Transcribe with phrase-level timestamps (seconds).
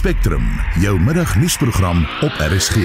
[0.00, 0.46] Spectrum,
[0.80, 2.76] jou middagnuusprogram op RSG.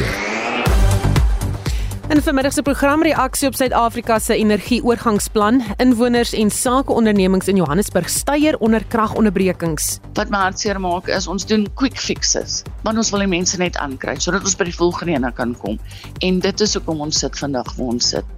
[2.10, 8.57] In vanmiddag se program reaksie op Suid-Afrika se energieoorgangsplan, inwoners en sakeondernemings in Johannesburg styer
[8.57, 10.00] onder kragonderbrekings.
[10.14, 13.79] Wat my hartseer maak is ons doen quick fixes, want ons wil die mense net
[13.79, 15.79] aankry sodat ons by die volgende ene kan kom.
[16.20, 18.36] En dit is hoekom ons sit vandag waar ons sit.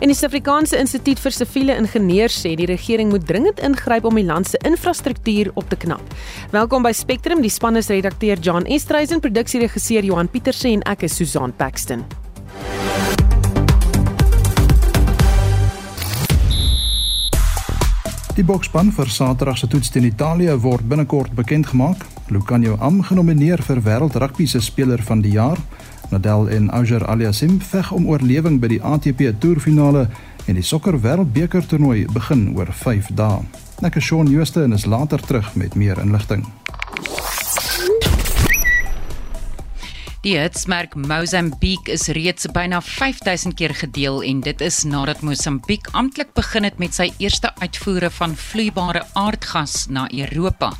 [0.00, 4.24] En die Suid-Afrikaanse Instituut vir Siviele Ingenieurs sê die regering moet dringend ingryp om die
[4.24, 6.16] land se infrastruktuur op te knap.
[6.54, 11.16] Welkom by Spectrum, die span is redakteur John Estreisen, produksieregisseur Johan Pieterse en ek is
[11.20, 12.06] Susan Paxton.
[18.40, 22.06] Die bokspan vir Saterdag se toets teen Italië word binnekort bekend gemaak.
[22.32, 25.60] Lucanio Am genomineer vir wêreld rugby se speler van die jaar.
[26.10, 30.08] Nadal en Auger Aliassime veg om oorlewing by die ATP toerfinale
[30.46, 33.44] en die sokker wêreldbeker toernooi begin oor 5 dae.
[33.86, 36.42] Ek is Shaun Jooste en is later terug met meer inligting.
[40.20, 46.34] Die hitsmerk Mozambique is reeds byna 5000 keer gedeel en dit is nadat Mosambik amptelik
[46.36, 50.74] begin het met sy eerste uitvoere van vloeibare aardgas na Europa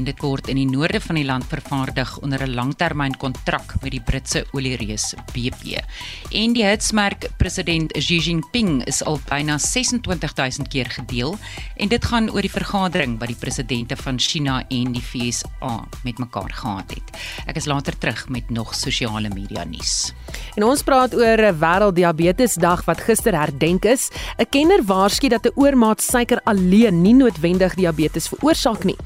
[0.00, 4.00] en dit word in die noorde van die land vervaardig onder 'n langtermynkontrak met die
[4.00, 5.84] Britse oliereus BP.
[6.32, 11.36] En die hitsmerk president Xi Jinping is al byna 26000 keer gedeel
[11.76, 16.18] en dit gaan oor die vergadering wat die presidente van China en die VSA met
[16.18, 17.16] mekaar gehad het.
[17.46, 20.12] Ek is later terug met nog sosiale media nuus.
[20.56, 24.10] En ons praat oor 'n wêrelddiabetesdag wat gister herdenk is.
[24.38, 28.96] 'n Kenner waarsku dat 'n oormaat suiker alleen nie noodwendig diabetes veroorsaak nie.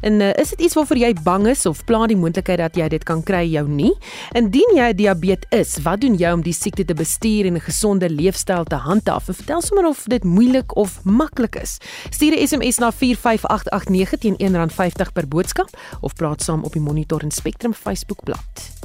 [0.00, 2.88] En uh, is dit iets waarvoor jy bang is of pla die moontlikheid dat jy
[2.88, 3.92] dit kan kry jou nie?
[4.32, 8.08] Indien jy diabetes is, wat doen jy om die siekte te bestuur en 'n gesonde
[8.08, 9.24] leefstyl te handhaaf?
[9.24, 11.78] Vertel sommer of dit moeilik of maklik is.
[12.10, 15.68] Stuur 'n SMS na 45889 teen R1.50 per boodskap
[16.00, 18.83] of praat saam op die Monitor en Spectrum Facebookblad.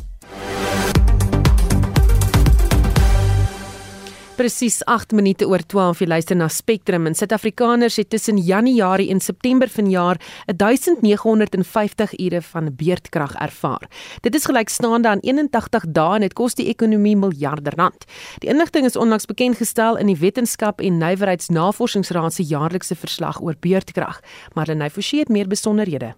[4.39, 9.19] Presies 8 minute oor 12 jy luister na Spectrum en Suid-Afrikaners het tussen Januarie en
[9.19, 10.15] September vanjaar
[10.47, 13.83] 1950 ure van beurtkrag ervaar.
[14.23, 18.07] Dit is gelykstaande aan 81 dae en dit kos die ekonomie miljarde rand.
[18.39, 23.59] Die inligting is onlangs bekend gestel in die Wetenskap en Nywerheidsnavorsingsraad se jaarlikse verslag oor
[23.59, 24.23] beurtkrag.
[24.55, 26.15] Marlene Forsie het meer besonderhede.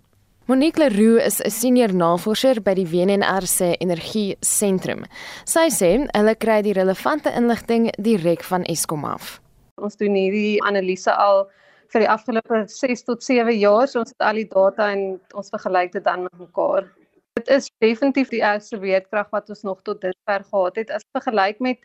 [0.52, 5.06] Monique Leroux is 'n senior navorser by die WNR se Energie Sentrum.
[5.46, 9.40] Sy sê hulle kry die relevante inligting direk van Eskom af.
[9.80, 11.46] Ons doen hierdie analise al
[11.94, 15.54] vir die afgelope 6 tot 7 jaar, so ons het al die data en ons
[15.56, 16.84] vergelyk dit dan met mekaar.
[17.40, 21.64] Dit is definitief die ergste weerkrag wat ons nog tot dusver gehad het as vergelyk
[21.64, 21.80] met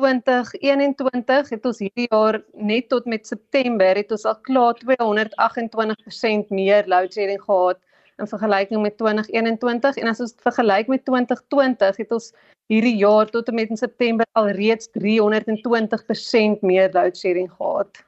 [0.00, 6.88] 2021 het ons hierdie jaar net tot met September het ons al klaar 228% meer
[6.88, 7.84] load shedding gehad
[8.18, 12.32] in vergelyking met 2021 en as ons vergelyk met 2020 het ons
[12.72, 18.02] hierdie jaar tot en met in September al reeds 320% meer load shedding gehad.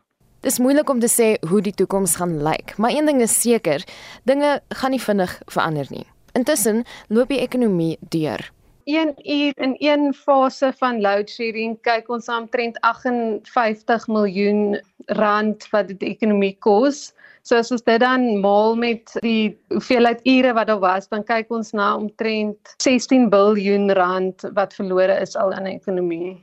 [0.47, 3.84] Dis moeilik om te sê hoe die toekoms gaan lyk, maar een ding is seker,
[4.22, 6.06] dinge gaan nie vinnig verander nie.
[6.38, 8.47] Intussen loop die ekonomie deur.
[8.88, 14.78] 1 uur in een fase van load shedding kyk ons omtrent 58 miljoen
[15.18, 17.10] rand wat die ekonomie kos.
[17.48, 21.48] So as ons dit dan maal met die hoeveelheid ure wat daar was, dan kyk
[21.56, 26.34] ons na omtrent 16 miljard rand wat verlore is al in die ekonomie.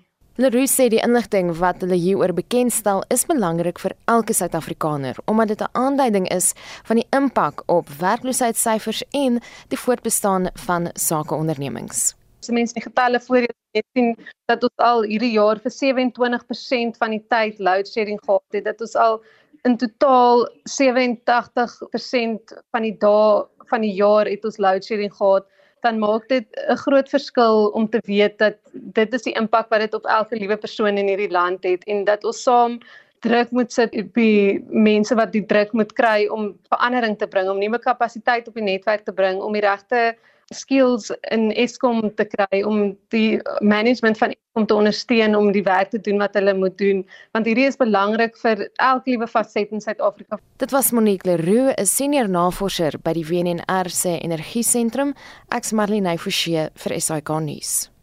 [0.41, 5.61] Leroux sê die inligting wat hulle hieroor bekendstel is belangrik vir elke Suid-Afrikaner omdat dit
[5.61, 6.53] 'n aanduiding is
[6.89, 9.39] van die impak op werkloosheidssyfers en
[9.69, 12.15] die voortbestaan van sakeondernemings.
[12.41, 14.17] As mense die getalle voor jy sien
[14.49, 18.81] dat ons al hierdie jaar vir 27% van die tyd load shedding gehad het, dat
[18.81, 19.21] ons al
[19.65, 25.47] in totaal 87% van die dae van die jaar het ons load shedding gehad
[25.85, 29.79] dan maak dit 'n groot verskil om te weet dat dit is die impak wat
[29.79, 32.79] dit op elke liewe persoon in hierdie land het en dat ons saam
[33.25, 37.49] druk moet sit op die mense wat die druk moet kry om verandering te bring
[37.49, 40.15] om nuwe kapasiteit op die netwerk te bring om die regte
[40.53, 45.89] skills in Eskom te kry om die management van Eskom te ondersteun om die werk
[45.89, 47.01] te doen wat hulle moet doen
[47.33, 50.39] want hierdie is belangrik vir elke liewe faset in Suid-Afrika.
[50.61, 55.15] Dit was Monique Leroux, 'n senior navorser by die WNR se Energie Sentrum,
[55.49, 57.94] ek's Marlene Forsie vir SAK nuus.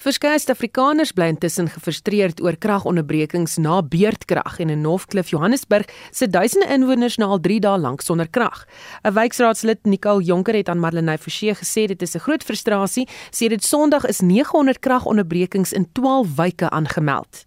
[0.00, 6.70] Verskeie Afrikaners bly intussen gefrustreerd oor kragonderbrekings na beurtkrag en in Northcliffe, Johannesburg, sit duisende
[6.72, 8.62] inwoners na al 3 dae lank sonder krag.
[9.04, 13.48] 'n Wijkraadslid, Nicole Jonker, het aan Marlenae Forsie gesê dit is 'n groot frustrasie, sê
[13.48, 17.44] dit Sondag is 900 kragonderbrekings in 12 wyke aangemeld.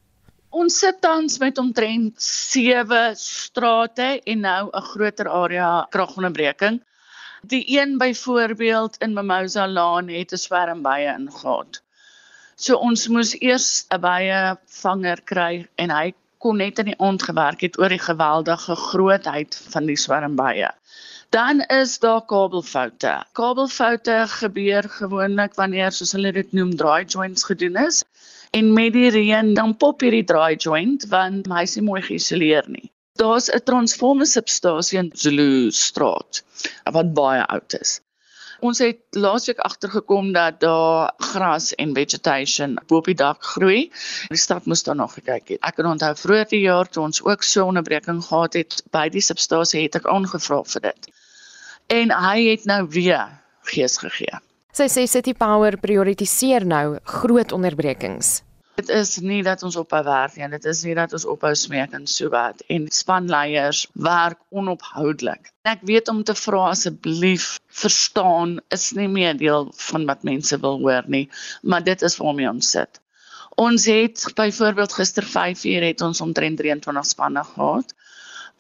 [0.50, 6.84] Ons sit tans met omtrent 7 strate en nou 'n groter area kragonderbreking.
[7.42, 11.82] Die een byvoorbeeld in Mimosa Lane het 'n swerm bye ingegaan.
[12.56, 16.14] So ons moes eers 'n bye vanger kry en hy
[16.44, 20.70] kon net in die aand gewerk het oor die geweldige grootheid van die swerm bye.
[21.34, 23.14] Dan is daar kabelfoute.
[23.34, 28.04] Kabelfoute gebeur gewoonlik wanneer soos hulle dit noem dry joints gedoen is.
[28.52, 32.70] En met die reën dan pop hierdie dry joint want hy is nie mooi geïsoleer
[32.70, 32.92] nie.
[33.18, 36.44] Daar's 'n transformer substasie in Zulu straat
[36.92, 38.00] wat baie oud is.
[38.64, 43.92] Ons het laasweek agtergekom dat daar gras en vegetation bo op die dak groei.
[44.32, 45.60] Die stad moes daar nog gekyk het.
[45.60, 49.10] Ek kan onthou vroeër die jaar toe ons ook so 'n onderbreking gehad het by
[49.10, 51.12] die substasie het ek aangevra vir dit
[51.88, 53.28] en hy het nou weer
[53.74, 54.40] gees gegee.
[54.74, 58.42] Sy sê City Power prioritiseer nou groot onderbrekings.
[58.76, 61.92] Dit is nie dat ons ophou werk nie, dit is nie dat ons ophou smeek
[61.94, 65.52] en so wat en spanleiers werk onophoudelik.
[65.70, 70.82] Ek weet om te vra asseblief verstaan is nie meer deel van wat mense wil
[70.82, 71.28] hoor nie,
[71.62, 72.98] maar dit is waarmee ons sit.
[73.62, 77.94] Ons het byvoorbeeld gister 5 uur het ons omtrent 23 spanne gehad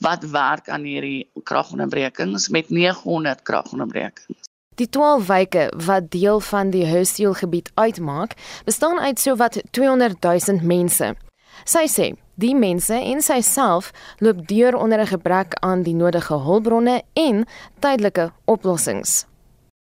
[0.06, 4.52] wat werk aan hierdie kragonderbrekings met 900 kragonderbrekings.
[4.75, 8.33] Die 12 wyke wat deel van die Hurstville gebied uitmaak,
[8.65, 11.15] bestaan uit sowat 200 000 mense.
[11.63, 12.07] Sy sê
[12.41, 17.45] die mense en sy self loop deur onder 'n gebrek aan die nodige hulpbronne en
[17.79, 19.25] tydelike oplossings.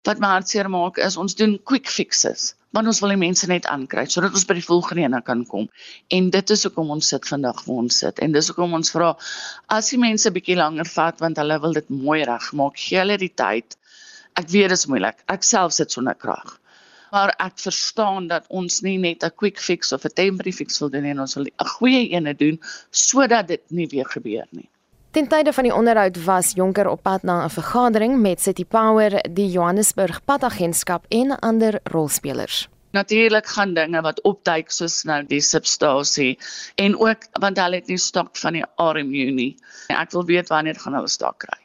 [0.03, 3.67] Wat my hartseer maak is ons doen quick fixes want ons wil die mense net
[3.69, 5.69] aankry sodat ons by die volgende ene kan kom.
[6.09, 8.19] En dit is hoekom ons sit vandag waar ons sit.
[8.19, 9.11] En dis hoekom ons vra
[9.77, 13.33] as die mense bietjie langer vat want hulle wil dit mooi regmaak, gee hulle die
[13.43, 13.77] tyd.
[14.33, 15.23] Ek weet dit is moeilik.
[15.29, 16.59] Ek self sit sonder krag.
[17.13, 20.89] Maar ek verstaan dat ons nie net 'n quick fix of 'n temporary fix wil
[20.89, 22.59] doen nie, ons wil 'n goeie ene doen
[22.91, 24.69] sodat dit nie weer gebeur nie.
[25.11, 29.21] Ten tye van die onderhoud was Jonker op pad na 'n vergadering met City Power,
[29.33, 32.67] die Johannesburg Padagentskap en ander rolspelers.
[32.91, 36.39] Natuurlik gaan dinge wat opduik soos nou die substasie
[36.75, 39.55] en ook want hulle het nie stok van die RMU nie.
[39.87, 41.62] Ek wil weet wanneer gaan hulle stok kry.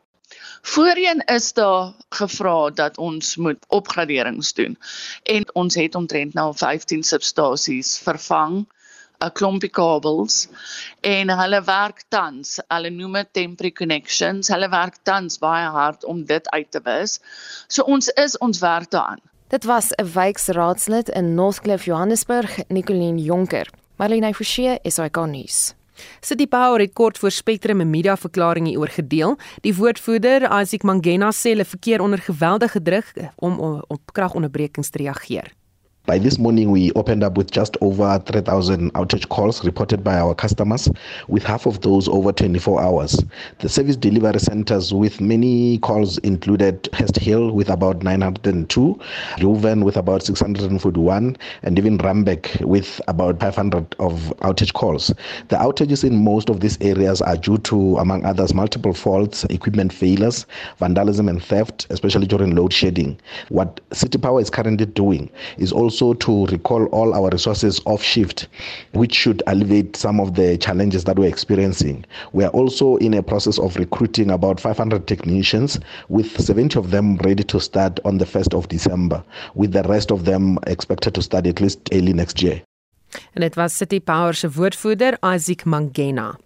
[0.62, 4.78] Voorheen is daar gevra dat ons moet opgraderings doen
[5.22, 8.66] en ons het omtrent nou 15 substasies vervang
[9.18, 10.46] 'n klompie kabels
[11.00, 14.48] en hulle werk tans, hulle noem dit temporary connections.
[14.48, 17.18] Hulle werk tans baie hard om dit uit te wis.
[17.66, 19.22] So ons is ons werk daaraan.
[19.48, 23.66] Dit was 'n wijkraadslid in Northcliffe Johannesburg, Nicoline Jonker.
[23.96, 25.77] Marlene Forsie, SAK nuus.
[26.20, 29.36] City Power het kort voor Spectrum 'n media verklaring hieroor gedeel.
[29.60, 33.58] Die woordvoerder, Isaac Mangena, sê hulle verkeer onder geweldige druk om
[33.88, 35.57] op kragonderbrekings te reageer.
[36.08, 40.34] By this morning, we opened up with just over 3,000 outage calls reported by our
[40.34, 40.88] customers,
[41.28, 43.22] with half of those over 24 hours.
[43.58, 48.98] The service delivery centers with many calls included Hest Hill with about 902,
[49.36, 55.08] Leuven with about 641, and even Rambeck with about 500 of outage calls.
[55.48, 59.92] The outages in most of these areas are due to, among others, multiple faults, equipment
[59.92, 60.46] failures,
[60.78, 63.20] vandalism, and theft, especially during load shedding.
[63.50, 65.28] What City Power is currently doing
[65.58, 68.48] is also also to recall all our resources off shift,
[68.92, 72.04] which should alleviate some of the challenges that we're experiencing.
[72.32, 75.78] We are also in a process of recruiting about 500 technicians,
[76.08, 79.22] with 70 of them ready to start on the 1st of December,
[79.54, 82.62] with the rest of them expected to start at least early next year.
[83.32, 86.38] En dit was City Power se woordvoerder Isaac Mangena.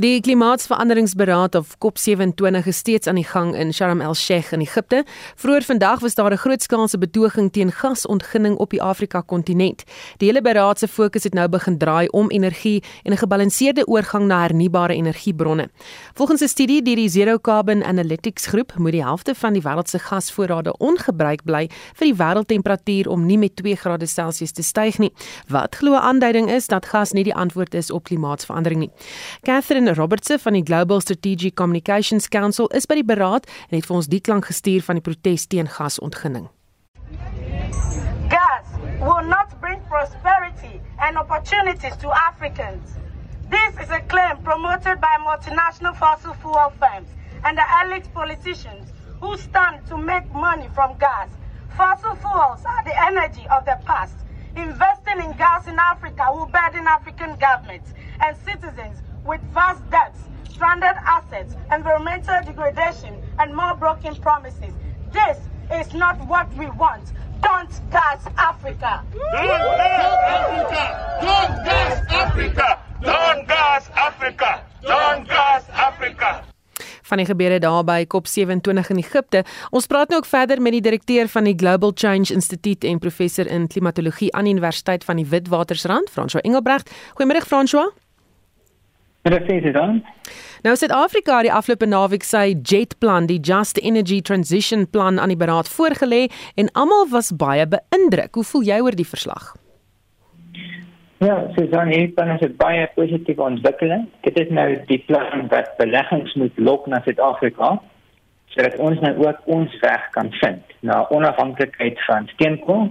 [0.00, 5.02] Die klimaatsveranderingsberaad of COP27 is steeds aan die gang in Sharm el-Sheikh in Egipte.
[5.36, 9.84] Vroeger vandag was daar 'n grootskaalse betoging teen gasontginning op die Afrika-kontinent.
[10.16, 14.26] Die hele beraad se fokus het nou begin draai om energie en 'n gebalanseerde oorgang
[14.26, 15.68] na hernubare energiebronne.
[16.14, 19.88] Volgens 'n studie deur die Zero Carbon Analytics groep moet die helfte van die wêreld
[19.88, 24.98] se gasvoorrade ongebruik bly vir die wêreldtemperatuur om nie met 2 grade Celsius te styg
[24.98, 25.12] nie.
[25.48, 28.90] Wat glo aanduiding is dat gas nie die antwoord is op klimaatsverandering nie.
[29.42, 33.96] Catherine Robertse van die Global Strategic Communications Council is by die beraad en het vir
[33.96, 36.48] ons die klank gestuur van die protes teen gasontginning.
[38.30, 38.66] Gas
[39.00, 42.96] will not bring prosperity and opportunities to Africans.
[43.50, 47.10] This is a claim promoted by multinational fossil fuel firms
[47.44, 51.28] and the elite politicians who stand to make money from gas.
[51.76, 54.16] Fossil fuels are the energy of the past.
[54.56, 60.18] Investing in gas in Africa will burden African governments and citizens with vast debts,
[60.50, 64.72] stranded assets, environmental degradation, and more broken promises.
[65.12, 65.38] This
[65.72, 67.12] is not what we want.
[67.42, 69.04] Don't gas Africa.
[69.12, 69.48] Don't
[69.80, 70.20] gas
[70.60, 70.84] Africa.
[71.22, 72.78] Don't gas Africa.
[73.02, 74.64] Don't gas Africa.
[74.82, 76.44] Don't gas Africa.
[77.10, 79.44] van die gebeure daar by COP27 in Egipte.
[79.70, 83.46] Ons praat nou ook verder met die direkteur van die Global Change Institute en professor
[83.46, 86.90] in klimatologie aan die Universiteit van die Witwatersrand, François Engelbrecht.
[87.18, 87.90] Goeiemôre François.
[89.22, 90.02] Sê dan.
[90.64, 95.36] Nou Suid-Afrika het die afgelope naweek sy JET-plan, die Just Energy Transition Plan aan die
[95.36, 98.34] beraad voorgelê en almal was baie beïndruk.
[98.34, 99.52] Hoe voel jy oor die verslag?
[101.20, 104.08] Ja, Susan, hier plan is 'n baie positiewe ontwikkeling.
[104.22, 107.80] Dit is nou die plan wat beleggings moet lok na Suid-Afrika
[108.46, 112.88] sodat ons nou ook ons weg kan vind na onafhanklikheid van steenkool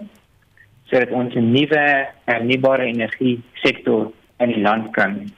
[0.86, 5.32] sodat ons 'n nuwe hernubare energie sektor in die land kan.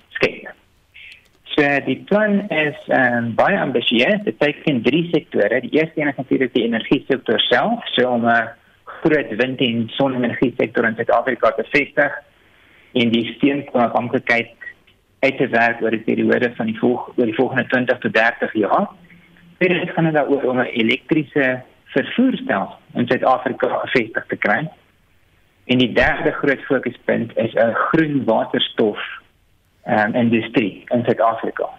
[1.51, 4.23] So die plan is um, baie ambisieus.
[4.23, 5.59] Dit teken drie sektore.
[5.65, 8.49] Die eerste een is natuurlik die energie sektor self, so om 'n
[9.01, 12.13] groot wind- en sonne-energie sektor in Suid-Afrika te vestig
[12.93, 14.51] en die steenkoolafhanklikheid
[15.19, 18.53] uit te werk oor die periode van die volg oor die volgende 20 tot 30
[18.53, 18.87] jaar.
[19.57, 24.69] Dit gaan dan oor om 'n elektriese vervoerstelsel in Suid-Afrika gevestig te kry.
[25.65, 29.20] En die derde groot fokuspunt is 'n groen waterstof
[29.85, 31.69] um, industrie in Suid-Afrika.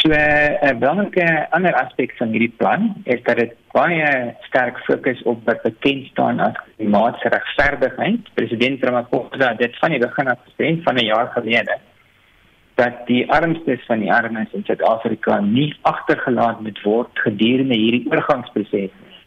[0.00, 5.44] So 'n belangrike ander aspek van hierdie plan is dat dit baie sterk fokus op
[5.44, 8.34] wat bekend staan as klimaatsregverdigheid.
[8.34, 11.78] President Ramaphosa het dit van die begin af gesê van 'n jaar gelede
[12.74, 18.90] dat die armstes van die armes in Suid-Afrika nie agtergelaat moet word gedurende hierdie oorgangsproses
[19.02, 19.18] nie.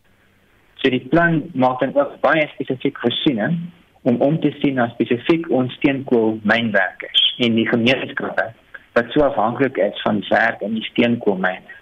[0.82, 3.60] So die plan maak dan ook baie spesifiek voorsiening
[4.06, 8.52] om om te sien na spesifiek ons steenkool mynwerkers en die gemeenskappe
[8.96, 11.74] wat so afhanklik is van werk in die steenkoolmyne.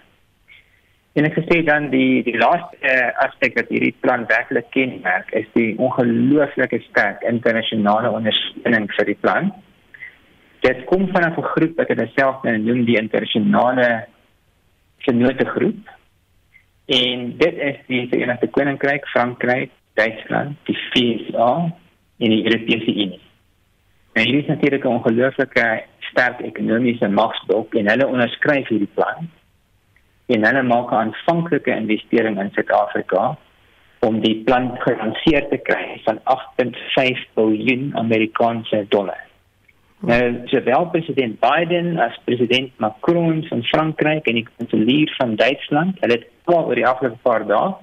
[1.14, 5.76] En ek sê dan die die laaste aspek wat hierdie plan werklik kenmerk is die
[5.78, 9.52] ongelooflike sterk internasionale ondersteuning vir die plan.
[10.66, 14.06] Dit kom van 'n groep wat hulle self nou noem die internasionale
[15.06, 15.92] vennote groep.
[16.86, 21.72] En dit is die Verenigde Koninkryk, Frankryk, Duitsland, die VSA
[22.18, 23.20] en die Europese Unie.
[24.14, 29.30] En hierdie is natuurlik 'n ongelooflike sterk ekonomiese magsblok en hulle onderskryf hierdie plan
[30.26, 33.36] en hulle maak 'n aanvanklike investering in Suid-Afrika
[33.98, 39.22] om die plan gelanseer te kry van 8.5 miljard Amerikaanse dollar.
[40.04, 46.12] Nou, sowel president Biden as president Macron van Frankryk en die kanselier van Duitsland, hulle
[46.12, 47.74] het al oor die afgelope paar dae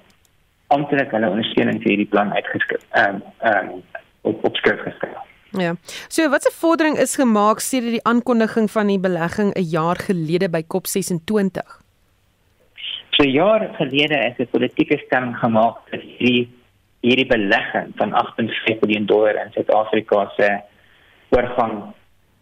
[0.72, 2.84] amptelik hulle ondersteuning vir hierdie plan uitgeskryf.
[2.92, 3.82] Ehm um, ehm um,
[4.22, 5.18] op op skrif geskryf.
[5.51, 5.75] Ja.
[6.08, 10.50] So wat 'n vordering is gemaak sedert die aankondiging van die belegging 'n jaar gelede
[10.50, 11.82] by COP26?
[13.10, 16.50] So jaar gelede is 'n politieke stemming gemaak dat hierdie
[17.01, 20.60] hierdie belegging van 8.5 miljard dollar in Suid-Afrika se
[21.30, 21.94] oorgang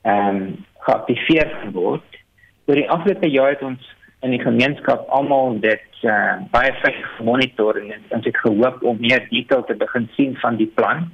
[0.02, 2.18] ehm um, geaktiveer word.
[2.66, 7.80] Oor die afgelope jaar het ons in die gemeenskap almal dit uh, baie vinnig gemonitor
[7.82, 11.12] en ons het gehoop om meer detail te begin sien van die plan.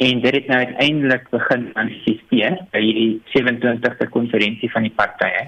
[0.00, 5.42] En dit het nou uiteindelik begin manifesteer by hierdie 27ste konferensie van die partye.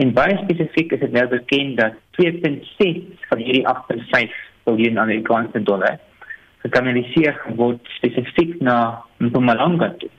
[0.00, 5.98] En baie spesifiek is dit nou bekend dat 2.6 van hierdie 8.5 miljard Amerikaanse dollar
[6.64, 10.10] gekanaliseer word spesifiek na Mpumalanga toe.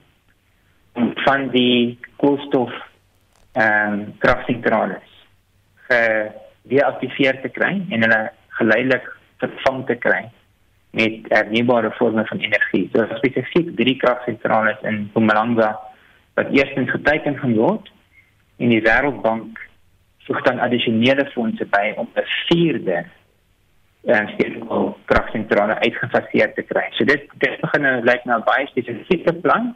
[0.94, 2.74] Om van die koolstof
[3.58, 5.00] ehm um, kragsentrale
[5.90, 8.22] gedeaktiveer te kry en hulle
[8.60, 9.08] geleidelik
[9.42, 10.28] vervang te kry
[10.90, 12.90] met hernubare vorme van energie.
[12.94, 15.80] So spesifiek drie kragsentrale in Mpumalanga
[16.34, 17.92] wat eerstens geteken gaan word
[18.58, 19.60] en die Wêreldbank
[20.26, 23.06] voeg dan addisionele fondse by om 'n vierde
[24.06, 26.88] en uh, stelsel kragsentrale uitgefaseer te kry.
[26.92, 29.76] So dit dit begin nou lyk na 'n baie spesifieke plan.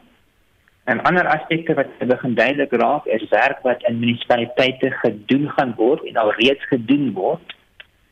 [0.84, 6.03] En ander aspekte wat begin duidelik raak is werk wat in munisipaliteite gedoen gaan word
[6.03, 7.55] en al reeds gedoen word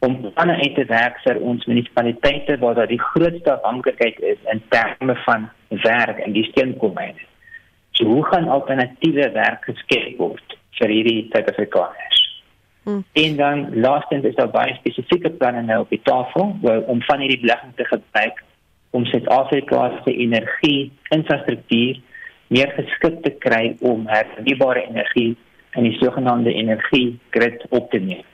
[0.01, 4.61] om planne uit te werk vir ons munisipaliteite waar daar die grootste afhanklikheid is in
[4.73, 5.49] terme van
[5.83, 7.27] werk in die steenkoolmyne.
[7.97, 12.21] So hoe gaan alternatiewe werk geskep word vir hierdie Suid-Afrikaners?
[12.83, 13.03] Hmm.
[13.13, 17.43] En dan laastens is daar baie spesifieke planne nou op die tafel om van hierdie
[17.43, 18.41] belegging te gebruik
[18.97, 22.01] om Suid-Afrika se energie-infrastruktuur
[22.47, 25.35] meer geskik te kry om hernubare energie
[25.77, 28.25] in die sogenaamde energiegrid op te neem.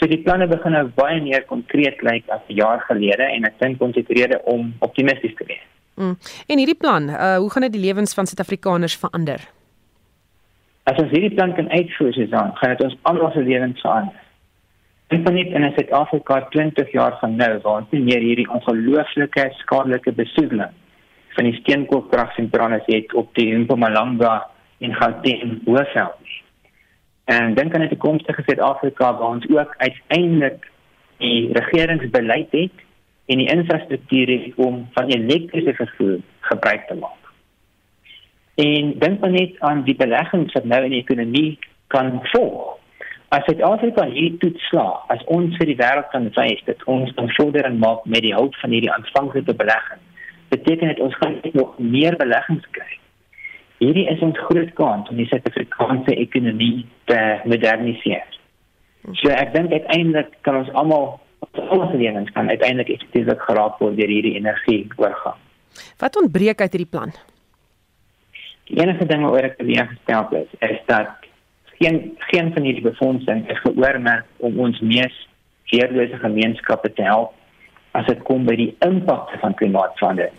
[0.00, 3.58] So die planne begin nou baie meer konkreet lyk as 'n jaar gelede en ek
[3.60, 5.66] dink ons het rede om optimisties te wees.
[5.96, 6.16] Mm.
[6.48, 9.40] En hierdie plan, uh, hoe gaan dit die lewens van Suid-Afrikaners verander?
[10.88, 14.16] As ons hierdie plan kan uitvoer, dan gaan dit ons almal se lewens verander.
[15.10, 19.48] Ek van net in Suid-Afrika 20 jaar van nou waar ons nie meer hierdie ongelooflike
[19.58, 20.72] skadelike besoedeling
[21.34, 24.46] van die steenkoolkragsentrale het op die Mpumalanga
[24.78, 26.29] en Gauteng Hoëveld nie.
[27.30, 30.70] En dink aan 'n toekomstige Suid-Afrika waar ons ook uiteindelik
[31.16, 32.76] die regeringsbeleid het
[33.26, 37.22] en die infrastruktuur het om van elektriese vervoer gebruik te maak.
[38.54, 42.78] En dink maar net aan die beleggings wat nou in die ekonomie kan volg.
[43.28, 47.78] As Suid-Afrika hier toetslaag, as ons vir die wêreld kan wys dat ons kan vordering
[47.78, 50.02] maak met die hulp van hierdie aanvanklike belegging,
[50.48, 52.98] beteken dit ons gaan nog meer beleggings kry.
[53.80, 57.18] Hierdie is ons groot kans om die Suid-Afrikaanse ekonomie te
[57.48, 58.26] moderniseer.
[59.16, 61.14] So ek dink uiteindelik kan ons almal
[61.56, 65.38] ons lewens kan uiteindelik effektief geraak word deur hierdie energie oorgang.
[66.02, 67.14] Wat ontbreek uit hierdie plan?
[68.68, 71.26] Die enige ding wat ek weer gestel het, is dat
[71.80, 75.16] geen geen van hierdie befondsing is geoormerk om ons mees
[75.72, 77.32] veerlose gemeenskappe te help
[77.96, 80.36] as dit kom by die impak van klimaatsverandering.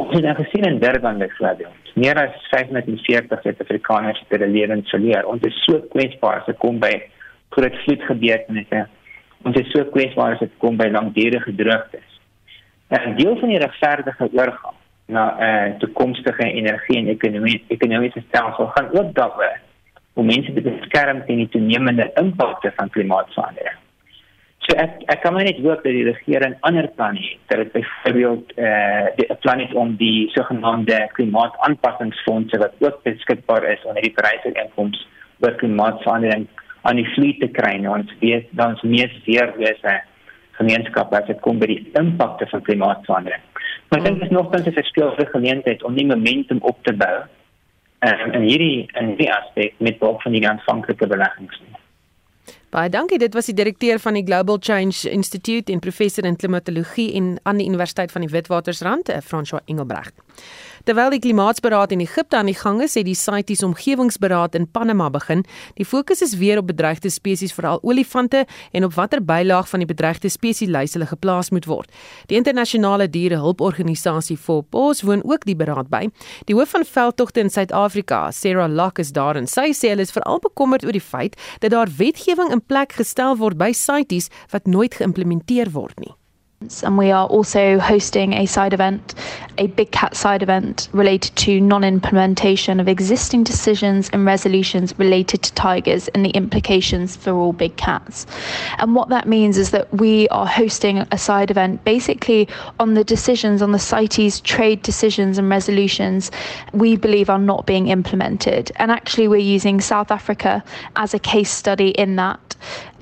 [0.00, 5.26] Ons het nou gesien in Durban byvoorbeeld, meer as 540 Suid-Afrikaners het hulle lewens verloor.
[5.34, 6.92] Ons is so kwesbaar as dit kom by
[7.52, 8.84] groot vloedgebeurtenisse.
[9.44, 12.06] Ons is so kwesbaar as dit kom by langdurige droogtes.
[12.90, 18.66] 'n Deel van die regverdige oorgang na 'n uh, toekomstige energie en ekonomie ekonomiese stelsel
[18.66, 19.58] gaan ook daaroor
[20.14, 23.78] om mense te beskerm teen die toenemende impakte van klimaatsverandering.
[24.70, 27.38] So ek ek kan maar net hoop dat die regering ander planne het.
[27.50, 33.64] Dat dit byvoorbeeld eh uh, 'n plan het om die sogenaamde klimaataanpassingsfondse wat ook beskikbaar
[33.64, 35.06] is onder die prysinkomste
[35.40, 36.46] oor klimaatsverandering
[36.82, 37.74] aan die vloei te kry.
[37.76, 40.00] Nou, ons weet dan ons meer weerwese
[40.52, 43.42] gemeenskap as dit kom by die impakte van klimaatsverandering.
[43.88, 47.18] Maar dit is nog tans 'n verskillende geleentheid om nie momentum op te bou
[48.06, 51.60] um, in hierdie in die aspek met behulp van die aanvanklike beleggings.
[52.70, 53.18] Baie dankie.
[53.18, 57.58] Dit was die direkteur van die Global Change Institute en professor in klimatologie en aan
[57.58, 60.12] die Universiteit van die Witwatersrand, eh, François Engelbrecht.
[60.84, 65.10] Terwyl die klimaatsberaad in Egipte aan die gang is, het die CITES omgewingsberaad in Panama
[65.12, 65.42] begin.
[65.76, 69.88] Die fokus is weer op bedreigde spesies, veral olifante en op watter bylaag van die
[69.88, 71.92] bedreigde spesieslys hulle geplaas moet word.
[72.32, 76.06] Die internasionale dierehulporganisasie FOPOS woon ook die beraad by.
[76.48, 80.14] Die hoof van veldtogte in Suid-Afrika, Sarah Locke is daar en sy sê hulle is
[80.16, 84.66] veral bekommerd oor die feit dat daar wetgewing in plek gestel word by CITES wat
[84.66, 86.14] nooit geïmplementeer word nie.
[86.82, 89.14] And we are also hosting a side event,
[89.56, 95.42] a Big Cat side event related to non implementation of existing decisions and resolutions related
[95.42, 98.26] to tigers and the implications for all big cats.
[98.76, 102.46] And what that means is that we are hosting a side event basically
[102.78, 106.30] on the decisions, on the CITES trade decisions and resolutions
[106.74, 108.70] we believe are not being implemented.
[108.76, 110.62] And actually, we're using South Africa
[110.96, 112.54] as a case study in that.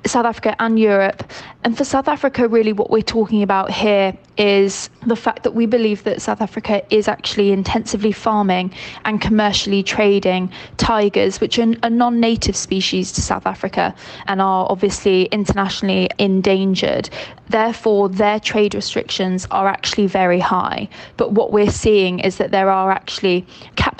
[0.06, 1.22] South Africa and Europe.
[1.64, 5.66] And for South Africa, really, what we're talking about here is the fact that we
[5.66, 8.72] believe that South Africa is actually intensively farming
[9.04, 13.94] and commercially trading tigers, which are a non native species to South Africa
[14.26, 17.10] and are obviously internationally endangered.
[17.48, 20.88] Therefore, their trade restrictions are actually very high.
[21.16, 23.46] But what we're seeing is that there are actually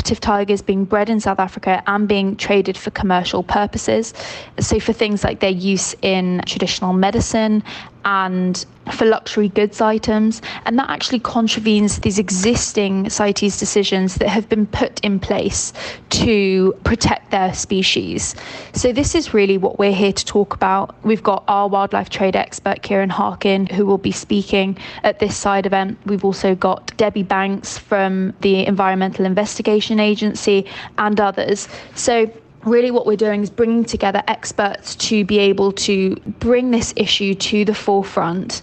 [0.08, 4.14] captive tigers being bred in South Africa and being traded for commercial purposes.
[4.58, 7.62] So, for things like their use in traditional medicine
[8.04, 14.48] and for luxury goods items, and that actually contravenes these existing CITES decisions that have
[14.48, 15.72] been put in place
[16.10, 18.34] to protect their species.
[18.72, 20.94] So, this is really what we're here to talk about.
[21.04, 25.66] We've got our wildlife trade expert, Kieran Harkin, who will be speaking at this side
[25.66, 25.98] event.
[26.06, 31.68] We've also got Debbie Banks from the Environmental Investigation Agency and others.
[31.94, 32.30] So,
[32.64, 37.34] really what we're doing is bringing together experts to be able to bring this issue
[37.34, 38.62] to the forefront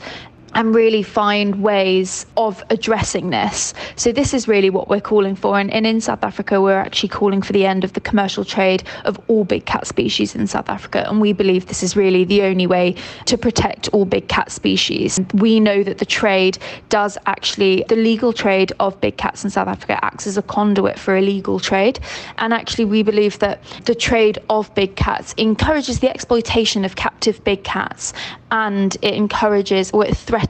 [0.55, 3.73] and really find ways of addressing this.
[3.95, 5.59] So, this is really what we're calling for.
[5.59, 8.83] And, and, in South Africa, we're actually calling for the end of the commercial trade
[9.03, 11.07] of all big cat species in South Africa.
[11.07, 15.19] And we believe this is really the only way to protect all big cat species.
[15.33, 16.57] We know that the trade
[16.89, 20.97] does actually, the legal trade of big cats in South Africa acts as a conduit
[20.97, 21.99] for illegal trade.
[22.37, 27.43] And actually, we believe that the trade of big cats encourages the exploitation of captive
[27.43, 28.13] big cats
[28.51, 30.44] and it encourages or it threatens,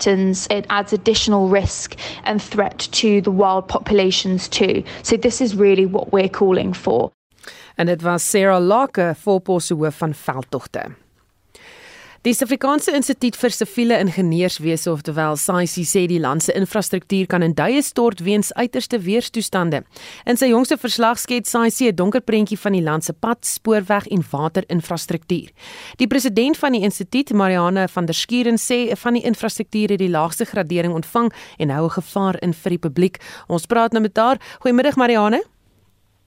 [0.50, 4.84] it adds additional risk and threat to the wild populations too.
[5.02, 7.12] So this is really what we're calling for.
[7.76, 11.05] En dit was Sarah Lake, voorposse hoof van veldtogte.
[12.26, 17.54] Die Suid-Afrikaanse Instituut vir Siviele Ingenieurswese, oftelwel SAICI, sê die land se infrastruktuur kan in
[17.54, 19.84] duie stort weens uiterste weerstoestande.
[20.26, 24.08] In sy jongste verslag skets SAICI 'n donker prentjie van die land se pad, spoorweg
[24.10, 25.54] en waterinfrastruktuur.
[26.02, 30.10] Die president van die instituut, Marianne van der Skuren, sê van die infrastruktuur het die
[30.10, 33.22] laagste gradering ontvang en hou 'n gevaar in vir die publiek.
[33.48, 34.40] Ons praat nou met haar.
[34.62, 35.44] Goeiemiddag Marianne.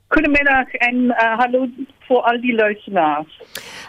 [0.09, 1.67] Goedemiddag en uh, hallo
[2.09, 3.41] vir al die luisteraars.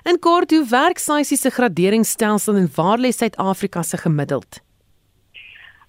[0.03, 4.59] In kort, hoe werk SAIS se graderingsstelsel en waar lê Suid-Afrika se gemiddeld?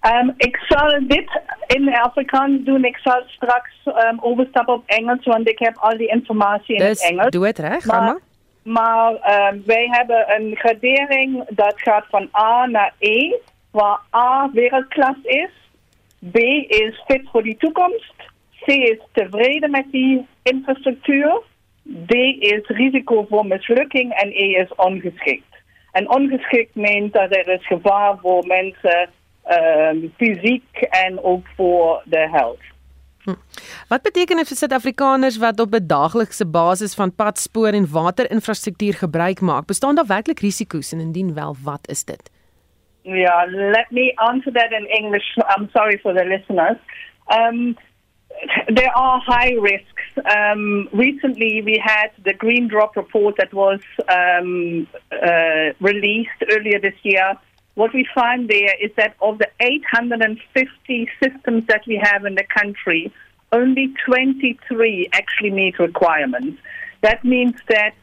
[0.01, 2.85] Um, ik zal dit in Afrikaans doen.
[2.85, 7.01] Ik zal straks um, overstappen op Engels, want ik heb al die informatie in dus,
[7.01, 7.29] het Engels.
[7.29, 8.19] Doe het recht, maar, maar.
[8.63, 13.33] Maar um, wij hebben een gradering dat gaat van A naar E,
[13.71, 15.49] waar A wereldklas is,
[16.31, 18.13] B is fit voor die toekomst,
[18.65, 21.41] C is tevreden met die infrastructuur,
[21.83, 25.49] D is risico voor mislukking en E is ongeschikt.
[25.91, 29.09] En ongeschikt meent dat er is gevaar voor mensen
[29.49, 32.69] um, fysiek en ook voor de health.
[33.23, 33.35] Hm.
[33.87, 39.41] Wat beteken dit vir Suid-Afrikaners wat op 'n daaglikse basis van padspoor en waterinfrastruktuur gebruik
[39.41, 39.65] maak?
[39.65, 42.31] Bestaan daar werklik risiko's en indien wel, wat is dit?
[43.01, 45.37] Yeah, let me answer that in English.
[45.57, 46.77] I'm sorry for the listeners.
[47.27, 47.77] Um,
[48.69, 49.87] there are high risks.
[50.25, 56.95] Um, recently, we had the Green Drop report that was um, uh, released earlier this
[57.03, 57.35] year.
[57.75, 62.43] What we find there is that of the 850 systems that we have in the
[62.43, 63.11] country,
[63.51, 66.61] only 23 actually meet requirements.
[67.01, 67.93] That means that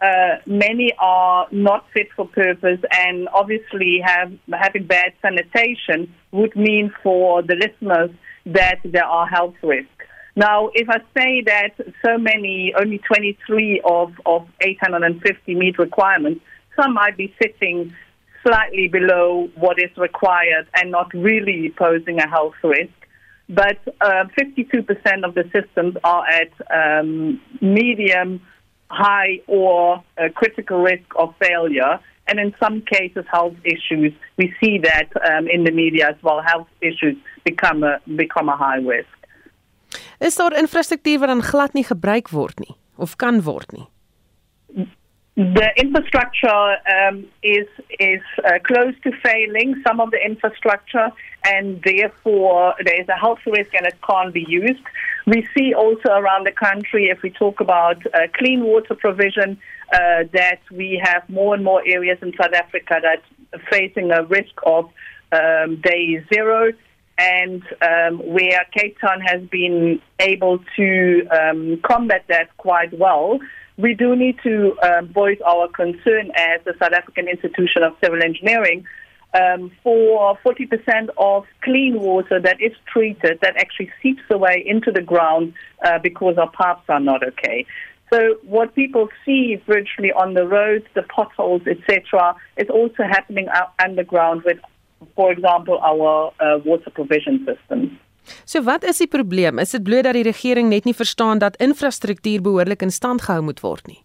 [0.00, 6.92] uh, many are not fit for purpose, and obviously, have, having bad sanitation would mean
[7.02, 8.10] for the listeners
[8.46, 9.90] that there are health risks.
[10.36, 11.70] Now, if I say that
[12.04, 16.42] so many, only 23 of, of 850 meet requirements,
[16.78, 17.94] some might be sitting
[18.46, 22.92] slightly below what is required and not really posing a health risk.
[23.48, 28.42] But uh, 52% of the systems are at um, medium,
[28.90, 32.00] high, or uh, critical risk of failure.
[32.28, 34.12] And in some cases, health issues.
[34.36, 36.42] We see that um, in the media as well.
[36.42, 39.16] Health issues become a, become a high risk.
[40.18, 43.86] Is daar infrastruktuur wat dan glad nie gebruik word nie of kan word nie?
[45.36, 49.76] The infrastructure um, is is uh, close to failing.
[49.86, 51.12] Some of the infrastructure,
[51.44, 54.82] and therefore there is a health risk, and it can't be used.
[55.26, 59.58] We see also around the country, if we talk about uh, clean water provision,
[59.92, 63.22] uh, that we have more and more areas in South Africa that
[63.52, 64.90] are facing a risk of
[65.32, 66.72] um, day zero,
[67.18, 73.38] and um, where Cape Town has been able to um, combat that quite well
[73.76, 78.22] we do need to um, voice our concern as the South African Institution of Civil
[78.22, 78.86] Engineering
[79.34, 85.02] um, for 40% of clean water that is treated that actually seeps away into the
[85.02, 85.52] ground
[85.84, 87.66] uh, because our pipes are not okay.
[88.12, 93.72] So what people see virtually on the roads, the potholes, etc., is also happening out
[93.84, 94.58] underground with,
[95.16, 97.90] for example, our uh, water provision systems.
[98.44, 99.58] So wat is die probleem?
[99.58, 103.42] Is dit bloot dat die regering net nie verstaan dat infrastruktuur behoorlik in stand gehou
[103.42, 104.00] moet word nie?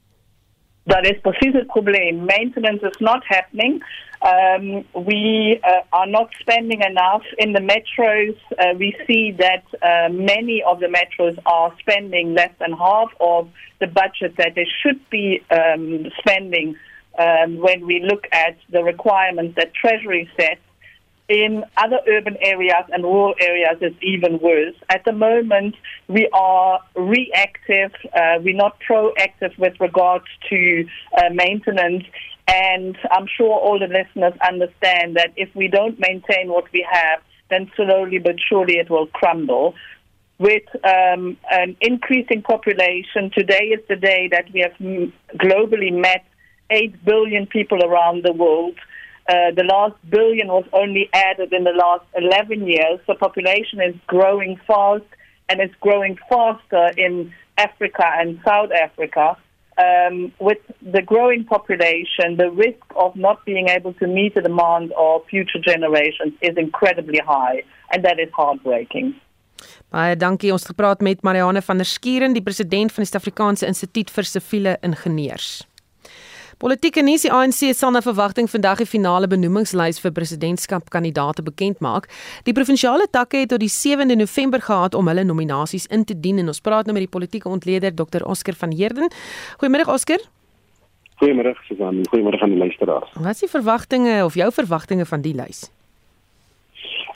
[0.89, 2.25] That is presies het probleem.
[2.25, 3.81] Maintenance is not happening.
[4.21, 8.37] Um, we uh, are not spending enough in the metros.
[8.57, 13.49] Uh, we see that uh, many of the metros are spending less than half of
[13.79, 16.75] the budget that they should be um, spending
[17.17, 20.61] um, when we look at the requirements that Treasury sets
[21.31, 24.75] in other urban areas and rural areas it's even worse.
[24.89, 25.75] At the moment,
[26.07, 27.91] we are reactive.
[28.13, 30.85] Uh, we're not proactive with regards to
[31.17, 32.03] uh, maintenance.
[32.53, 37.21] And I'm sure all the listeners understand that if we don't maintain what we have,
[37.49, 39.73] then slowly but surely it will crumble.
[40.37, 44.73] With um, an increasing population, today is the day that we have
[45.37, 46.25] globally met
[46.69, 48.75] 8 billion people around the world.
[49.29, 52.99] Uh, the last billion was only added in the last 11 years.
[53.05, 55.05] So population is growing fast
[55.47, 59.37] and it's growing faster in Africa and South Africa.
[59.81, 64.91] Um, with the growing population, the risk of not being able to meet the demand
[64.97, 69.15] of future generations is incredibly high, and that is heartbreaking.
[69.89, 70.51] Baie dankie.
[70.51, 74.77] Ons gepraat met Marianne van der Skuren, die president van die Suid-Afrikaanse Instituut vir Siviele
[74.81, 75.61] Ingenieurs.
[76.61, 82.05] Politieke nuus: Die ANC sal na verwagting vandag die finale benoemingslys vir presidentskapkandidaate bekend maak.
[82.45, 86.37] Die provinsiale takke het tot die 7de November gehad om hulle nominasies in te dien
[86.37, 88.21] en ons praat nou met die politieke ontleder Dr.
[88.29, 89.09] Oscar van Heerden.
[89.57, 90.21] Goeiemôre Oscar.
[91.17, 93.09] Goeiemôre Susan, goeiemôre aan die luisteraars.
[93.17, 95.63] Wat is die verwagtinge of jou verwagtinge van die lys?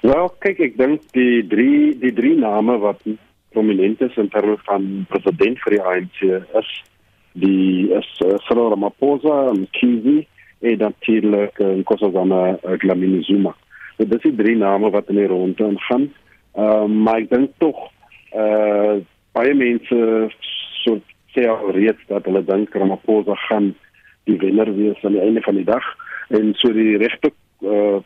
[0.01, 3.05] Wel, kyk, ek dink die drie die drie name wat
[3.53, 6.25] prominent is in terme van president vir die ANC
[6.63, 6.75] is
[7.39, 10.27] Cyril Ramaphosa, Mkhizi
[10.61, 13.55] en natuurlik uh, Nkosazana uh, Dlamini Zuma.
[13.97, 16.11] So dis die drie name wat in die ronde gaan.
[16.55, 17.89] Ehm uh, maar ek dink tog
[18.31, 18.95] eh uh,
[19.35, 20.29] baie mense
[20.83, 21.03] soort
[21.35, 23.73] sê al reeds dat hulle dink Ramaphosa gaan
[24.23, 25.85] die wenner wees aan die einde van die dag
[26.29, 27.99] en so die regte uh,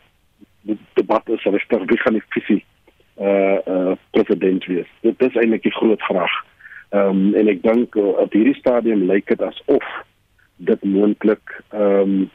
[0.94, 2.64] debat is regtig wie gaan die visie
[3.20, 4.88] uh uh president wees.
[5.00, 6.32] Dit is eintlik die groot vraag.
[6.90, 9.86] Ehm um, en ek dink uh, op hierdie stadium lyk dit asof
[10.70, 12.30] dit moontlik ehm um,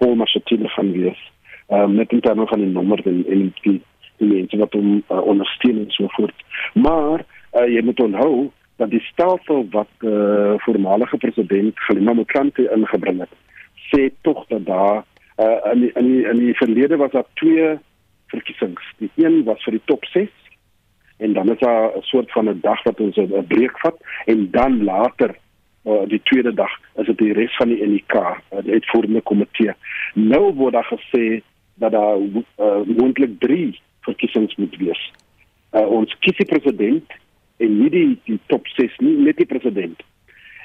[0.00, 1.20] Paul Mashatile gaan wees.
[1.68, 3.80] Ehm um, met interne van die nommer en en die
[4.20, 6.44] mense wat hom uh, ondersteun en so voort.
[6.74, 8.48] Maar uh, jy moet onthou
[8.80, 13.32] dat die stelsel wat die uh, voormalige president Kgalema Motlanthe ingebring het,
[13.92, 15.02] sê tog dat daar
[15.36, 17.76] uh, in die, in die, in die verlede was daar twee
[18.32, 18.92] verkiesings.
[18.98, 20.39] Die een was vir die top 6
[21.20, 24.50] en dan is daar 'n soort van 'n dag wat ons 'n breek vat en
[24.50, 25.36] dan later
[25.84, 29.72] uh, die tweede dag is dit die res van die NK, uh, die uitvoerende komitee.
[30.14, 31.42] Nou word daar gesê
[31.74, 35.12] dat daar uh, moontlik 3 verkiesings moet wees.
[35.72, 37.12] Uh, ons kies die president
[37.56, 40.02] en nie die, die top 6 nie, net die president.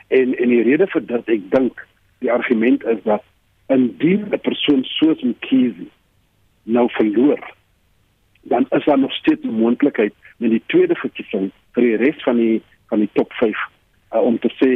[0.07, 1.87] En en die rede vir dit ek dink
[2.19, 3.23] die argument is dat
[3.67, 5.87] indien 'n persoon soos Mkhize
[6.63, 7.53] nou verloor
[8.45, 12.41] dan is daar nog steeds 'n moontlikheid met die tweede verkiesing vir die res van
[12.41, 13.55] die van die top 5
[14.13, 14.75] uh, om te sê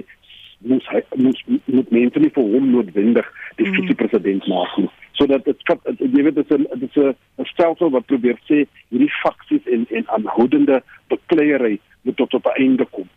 [0.60, 3.28] moet hy moet moet mense nie vir hom noodwendig
[3.60, 3.76] die mm.
[3.78, 5.64] vice-president maak nie sodat dit
[6.00, 9.86] jy weet dit is 'n dit is 'n stelsel wat probeer sê hierdie faksies en
[9.90, 13.08] en aanhoudende bekleierery moet tot op 'n einde kom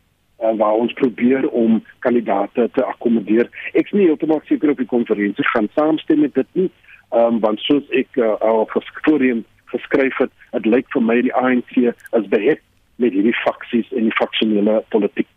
[0.43, 5.47] uh, waar ons probeer om kandidate te akkommodeer ek's nie heeltemal seker of die konferensie
[5.55, 6.71] gaan saamstem met dit nie
[7.11, 8.69] um, want soos ek uh, al
[9.03, 12.61] voorheen geskryf het, dit lyk vir my die ANC is beheer
[13.03, 15.29] met hierdie faksies en die faksionele politiek.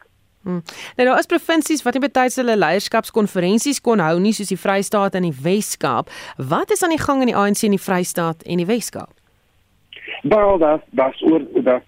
[0.46, 0.62] Hmm.
[0.98, 5.18] Nou daar is provinsies wat nie betyds hulle leierskapskonferensies kon hou nie soos die Vrystaat
[5.18, 6.12] en die Wes-Kaap.
[6.38, 9.14] Wat is aan die gang in die ANC in die Vrystaat en die Wes-Kaap?
[10.22, 11.82] Wel, dat dat oor dat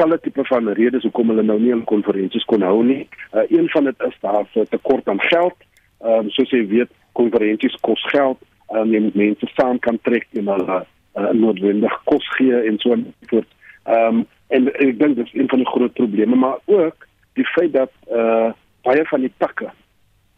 [0.00, 3.08] alle tipe van redes hoekom hulle nou nie 'n konferensies kon hou nie.
[3.34, 5.56] Uh, een van dit is daar 'n tekort aan geld.
[6.00, 8.38] Ehm um, soos jy weet, konferensies kos geld
[8.74, 10.78] um, jy moet mense saam kan trek en hulle
[11.16, 12.96] uh, noodwendig kos gee en so
[13.30, 13.48] voort.
[13.84, 17.46] Ehm um, en ek dink dit is een van die groot probleme, maar ook die
[17.46, 18.52] feit dat uh,
[18.86, 19.70] baie van die takke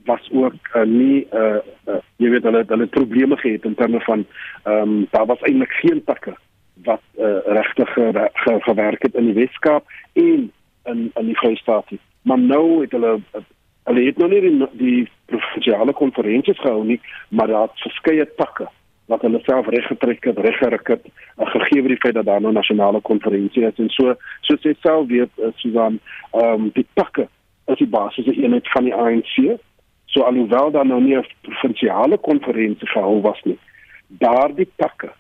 [0.09, 4.25] was ook uh, nie uh, uh, jy weet hulle hulle probleme gehad in terme van
[4.63, 6.37] ehm um, daar was eintlik geen takke
[6.87, 8.31] wat uh, regtig ge,
[8.69, 10.53] gewerk het in die Weskaap en
[10.85, 11.91] in in die Vrystaat.
[12.23, 13.21] Maar nou het hulle
[13.85, 18.69] hulle het nog nie die, die provinsiale konferensies gehou nie, maar daar het verskeie takke
[19.09, 21.07] wat hulle self reggetrek het, reggeruk het,
[21.39, 24.15] uh, gegee word die feit dat daar nou nasionale konferensie is en so
[24.49, 26.01] soos jy self weet, uh, Susan,
[26.33, 27.29] ehm um, die takke
[27.73, 29.57] is die basiese eenheid van die ANC.
[30.09, 33.59] So alhoewel daar nou nie 'n provinsiale konferensie gehou was nie,
[34.09, 35.13] daardie takke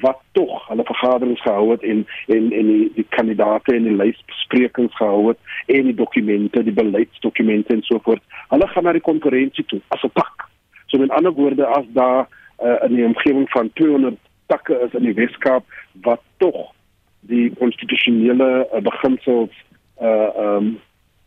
[0.00, 4.96] wat tog hulle vergaderings gehou het en en en die, die kandidate en die lysbesprekings
[4.96, 8.22] gehou het en die dokumente, die beleidsdokumente en so voort.
[8.48, 10.48] Hulle gaan na die konferensie toe as 'n pak.
[10.86, 12.28] So met ander woorde as daar
[12.62, 15.64] uh, in die omgewing van 200 takke is in die Weskaap
[16.06, 16.72] wat tog
[17.20, 19.64] die konstitusionele uh, beginsels
[20.02, 20.76] uh um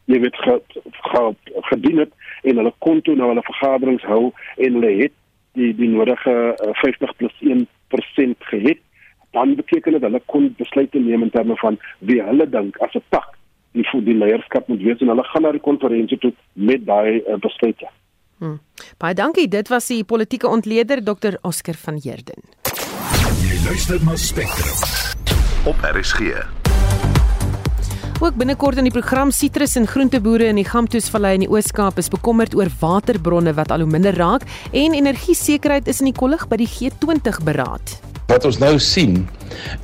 [0.09, 0.37] jy weet
[1.69, 2.11] gedien het
[2.43, 5.13] en hulle kon toe nou hulle vergaderings hou en hulle het
[5.59, 8.77] die die nodige uh, 50 plus 1 100% gehad,
[9.31, 13.03] dan beteken dit hulle kon besluite neem in terme van wie hulle dink as 'n
[13.09, 13.37] tak
[13.71, 17.23] die vir die leierskap moet wees en hulle gaan na die konferensie toe met daai
[17.27, 17.87] uh, besluite.
[18.41, 18.57] Hmm.
[18.97, 19.45] Baie dankie.
[19.45, 21.37] Dit was die politieke ontleder Dr.
[21.45, 22.41] Oscar van Heerden.
[23.43, 26.41] Jy luister na Spectrum op RSG.
[28.21, 32.09] Ook binnekort in die program Citrus en Groenteboere in die Gamtoesvallei in die Oos-Kaap is
[32.09, 36.57] bekommerd oor waterbronne wat al hoe minder raak en energiesekerheid is in die kollig by
[36.61, 37.95] die G20 beraad.
[38.29, 39.27] Wat ons nou sien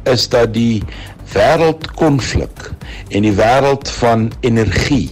[0.09, 0.81] is dat die
[1.33, 2.71] wêreldkonflik
[3.13, 5.11] en die wêreld van energie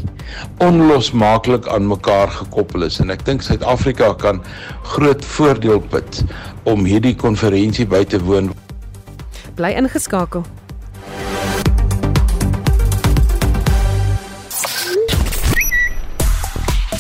[0.64, 4.42] onlosmaaklik aan mekaar gekoppel is en ek dink Suid-Afrika kan
[4.96, 6.22] groot voordeel put
[6.64, 8.54] om hierdie konferensie by te woon.
[9.56, 10.46] Bly ingeskakel.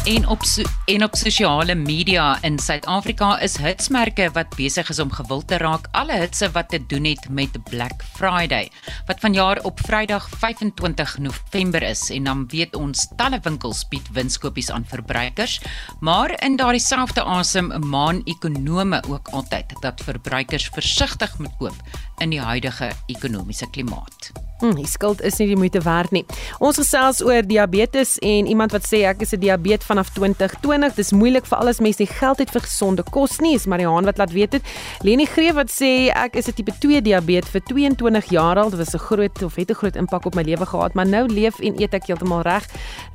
[0.06, 5.10] En op so, en op sosiale media in Suid-Afrika is hitsmerke wat besig is om
[5.10, 5.88] gewild te raak.
[5.98, 8.70] Alle hitse wat te doen het met Black Friday
[9.10, 14.70] wat vanjaar op Vrydag 25 November is en dan weet ons talle winkels bied winskoopies
[14.70, 15.62] aan verbruikers,
[16.00, 22.30] maar in daardie selfde asem maan ekonome ook altyd dat verbruikers versigtig moet koop in
[22.30, 24.45] die huidige ekonomiese klimaat.
[24.60, 26.22] Hm, die skuld is nie die moeite werd nie.
[26.64, 30.96] Ons gesels oor diabetes en iemand wat sê ek is 'n diabetes vanaf 2020.
[30.96, 33.56] Dis moeilik vir alles mense nie geld het vir gesonde kos nie.
[33.56, 34.62] Is Mariaan wat laat weet dit.
[35.02, 38.70] Leni Greef wat sê ek is 'n tipe 2 diabetes vir 22 jaar al.
[38.70, 41.28] Dit was 'n groot of het 'n groot impak op my lewe gehad, maar nou
[41.28, 42.66] leef en eet ek heeltemal reg.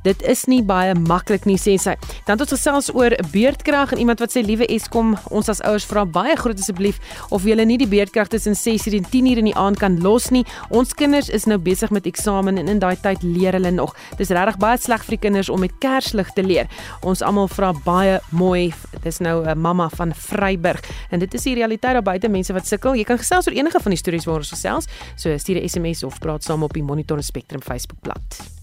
[0.03, 1.95] Dit is nie baie maklik nie sê sy.
[2.25, 5.85] Dan het ons gesels oor beerdkrag en iemand wat sê liewe Eskom, ons as ouers
[5.85, 6.99] vra baie groot asseblief
[7.29, 10.45] of jy nie die beerdkrag tussen 6:00 en 10:00 in die aand kan los nie.
[10.69, 13.95] Ons kinders is nou besig met eksamen en in daai tyd leer hulle nog.
[14.17, 16.69] Dis regtig baie sleg vir die kinders om met kerslig te leer.
[17.01, 18.73] Ons almal vra baie mooi.
[19.03, 22.67] Dis nou 'n mamma van Vryburg en dit is die realiteit daar buite mense wat
[22.67, 22.95] sukkel.
[22.95, 24.87] Jy kan gesels oor enige van die stories waaroor ons gesels.
[25.15, 28.61] So stuur 'n SMS of praat saam op die Monitor Spectrum Facebookblad.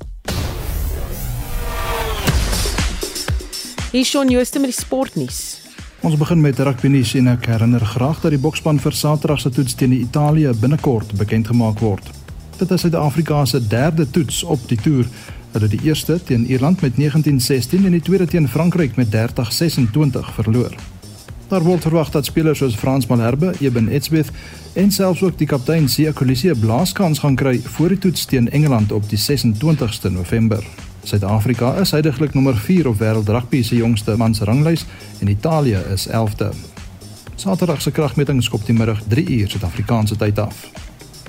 [3.93, 5.61] Hier sien jy stem met die sportnuus.
[6.05, 9.51] Ons begin met rugby nuus en ek herinner graag dat die boksspan vir Saterdag se
[9.51, 12.18] toets teen Italië binnekort bekend gemaak word.
[12.59, 15.07] Dit is Suid-Afrika se derde toets op die toer.
[15.53, 20.75] Hulle die eerste teen Ierland met 1916 en die tweede teen Frankryk met 3026 verloor.
[21.49, 24.31] Daar word verwag dat spelers soos Frans Malherbe, Eben Etzebeth
[24.75, 28.51] en selfs ook die kaptein Sia Kolisi 'n blaaskans gaan kry voor die toets teen
[28.51, 30.65] Engeland op die 26ste November.
[31.03, 34.85] Suid-Afrika is heidaglik nommer 4 op wêreld rugby se jongste mans ranglys
[35.19, 36.51] en Italië is 11de.
[37.35, 40.88] Saterdag se kragmeting skop die middag 3 uur Suid-Afrikaanse tyd af.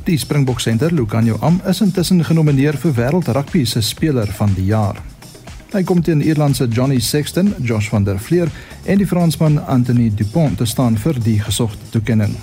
[0.09, 4.63] Die Springbok senter Lucanio Am is intussen genomineer vir wêreld rugby se speler van die
[4.65, 4.97] jaar.
[5.69, 8.49] Hy kom teen Ierlandse Johnny Sexton, Josh van der Vlier
[8.89, 12.33] en die Fransman Anthony Dupont te staan vir die gesogte toekenning.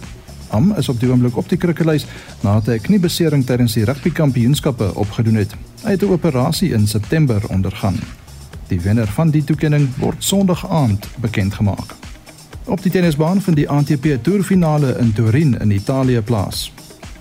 [0.55, 2.07] Am is op die oomblik op die krikkelys
[2.45, 5.59] nadat hy 'n kniebesering tydens die rugbykampioenskappe opgedoen het.
[5.83, 7.99] Hy het 'n operasie in September ondergaan.
[8.69, 11.95] Die wenner van die toekenning word Sondag aand bekend gemaak.
[12.65, 16.71] Op die tennisbaan vind die ATP Tourfinale in Turin in Italië plaas.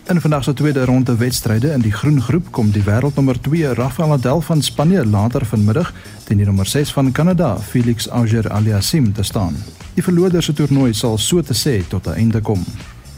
[0.08, 4.10] In vandag se tweede ronde wedstryde in die groen groep kom die wêreldnommer 2 Rafael
[4.10, 9.58] Nadal van Spanje later vanmiddag teen die nommer 6 van Kanada, Felix Auger-Aliassime te staan.
[9.94, 12.64] Die verloder se toernooi sal so te sê tot 'n einde kom.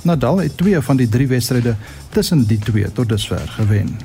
[0.01, 1.75] Nadal het 2 van die 3 wedstryde
[2.09, 3.99] tussen die twee tot dusver gewen.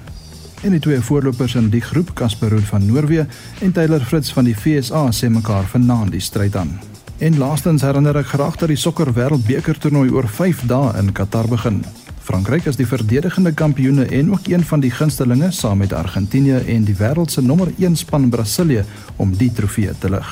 [0.62, 3.26] En die twee voorlopers in die groep, Casper Ruud van Noorwe
[3.60, 6.80] en Taylor Fritz van die VSA, sê mekaar vanaand die stryd aan.
[7.18, 11.48] En laastens herinner ek graag dat die sokker wêreldbeker toernooi oor 5 dae in Qatar
[11.48, 11.84] begin.
[12.22, 16.84] Frankryk is die verdedigende kampioene en ook een van die gunstelinge saam met Argentinië en
[16.86, 18.84] die wêreld se nommer 1 span Brasilië
[19.16, 20.30] om die trofee te lig.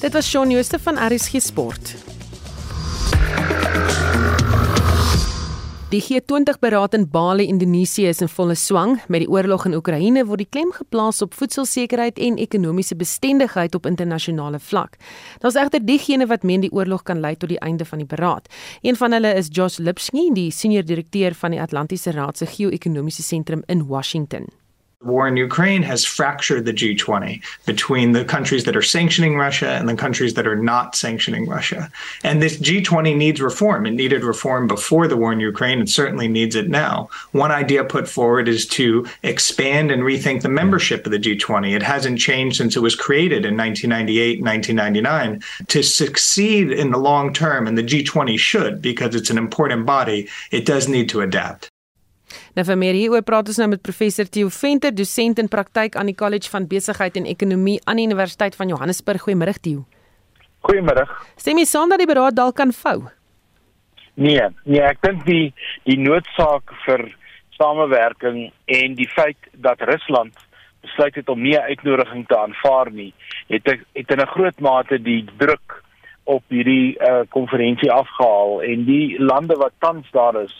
[0.00, 1.94] Dit was Shaun Jooste van RSG Sport.
[5.94, 8.96] Die G20-beraad in Bali, Indonesië is in volle swang.
[9.06, 13.86] Met die oorlog in Oekraïne word die klem geplaas op voedselsekerheid en ekonomiese bestendigheid op
[13.86, 14.98] internasionale vlak.
[15.44, 18.50] Daar's egter diegene wat meen die oorlog kan lei tot die einde van die beraad.
[18.82, 23.22] Een van hulle is Josh Lipsky, die senior direkteur van die Atlantiese Raad se geo-ekonomiese
[23.22, 24.50] sentrum in Washington.
[25.04, 29.88] War in Ukraine has fractured the G20 between the countries that are sanctioning Russia and
[29.88, 31.90] the countries that are not sanctioning Russia.
[32.22, 33.86] And this G20 needs reform.
[33.86, 35.80] It needed reform before the war in Ukraine.
[35.80, 37.08] It certainly needs it now.
[37.32, 41.74] One idea put forward is to expand and rethink the membership of the G20.
[41.74, 45.42] It hasn't changed since it was created in 1998, 1999.
[45.68, 50.28] To succeed in the long term, and the G20 should because it's an important body,
[50.50, 51.70] it does need to adapt.
[52.54, 56.06] Nou vir meer hieroor praat ons nou met professor Theo Venter, dosent in praktyk aan
[56.06, 59.22] die College van Besigheid en Ekonomie aan die Universiteit van Johannesburg.
[59.22, 59.84] Goeiemôre Theo.
[60.64, 61.04] Goeiemôre.
[61.36, 63.04] Stem jy saam dat die beraad dalk kan vou?
[64.14, 65.52] Nee, nee, ek dink die
[65.84, 67.08] die noodsaak vir
[67.58, 70.38] samewerking en die feit dat Rusland
[70.84, 73.12] besluit het om nie 'n uitnodiging te aanvaar nie,
[73.48, 75.82] het het in 'n groot mate die druk
[76.24, 80.54] op hierdie uh, konferensie afgehaal en die lande wat tans daar is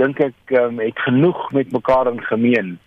[0.00, 2.78] dink ek um, het genoeg met mekaar in gemeen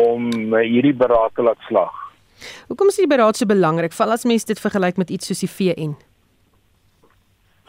[0.00, 1.98] om uh, hierdie beraad te laat slag.
[2.68, 5.50] Hoekom is die beraad so belangrik, veral as mens dit vergelyk met iets soos die
[5.50, 5.94] VN?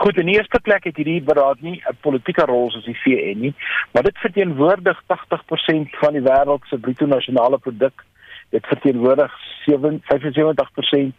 [0.04, 3.40] Goed, in die eerste plek het hierdie beraad nie 'n politieke rol soos die VN
[3.40, 3.54] nie,
[3.94, 8.04] maar dit verteenwoordig 80% van die wêreld se bruto nasionale produk.
[8.50, 9.32] Dit verteenwoordig
[9.66, 11.16] 75%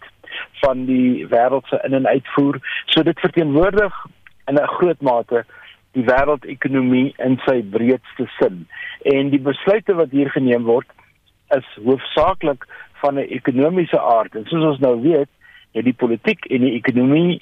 [0.63, 2.59] van die wêreld se in- en uitvoer.
[2.87, 3.95] So dit verteenwoordig
[4.47, 5.45] in 'n groot mate
[5.95, 8.65] die wêreldekonomie in sy breedste sin.
[9.15, 10.91] En die besluite wat hier geneem word
[11.55, 12.67] is hoofsaaklik
[13.03, 14.35] van 'n ekonomiese aard.
[14.35, 15.31] En soos ons nou weet,
[15.75, 17.41] het die politiek en die ekonomie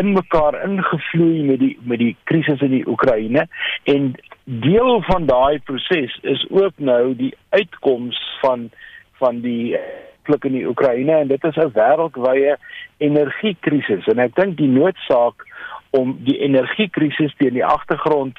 [0.00, 3.46] in mekaar ingevloei met die met die krisis in die Oekraïne
[3.84, 8.70] en deel van daai proses is ook nou die uitkoms van
[9.20, 9.76] van die
[10.24, 12.56] konflik in die Oekraïne en dit is 'n wêreldwye
[12.98, 15.44] energiekrisis en ek dink die noodsaak
[15.98, 18.38] om die energiekrisis teen die agtergrond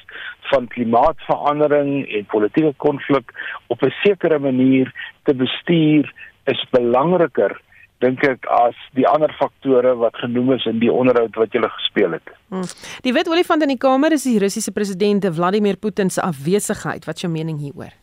[0.50, 3.32] van klimaatsverandering en politieke konflik
[3.72, 4.92] op 'n sekere manier
[5.24, 6.12] te bestuur
[6.44, 7.56] is belangriker
[8.04, 12.16] dink ek as die ander faktore wat genoem is in die onderhoud wat jy gespeel
[12.18, 12.32] het.
[12.52, 12.66] Hmm.
[13.06, 17.06] Die wit olifant in die kamer is die Russiese president Vladimir Putin se afwesigheid.
[17.08, 17.94] Wat is jou mening hieroor?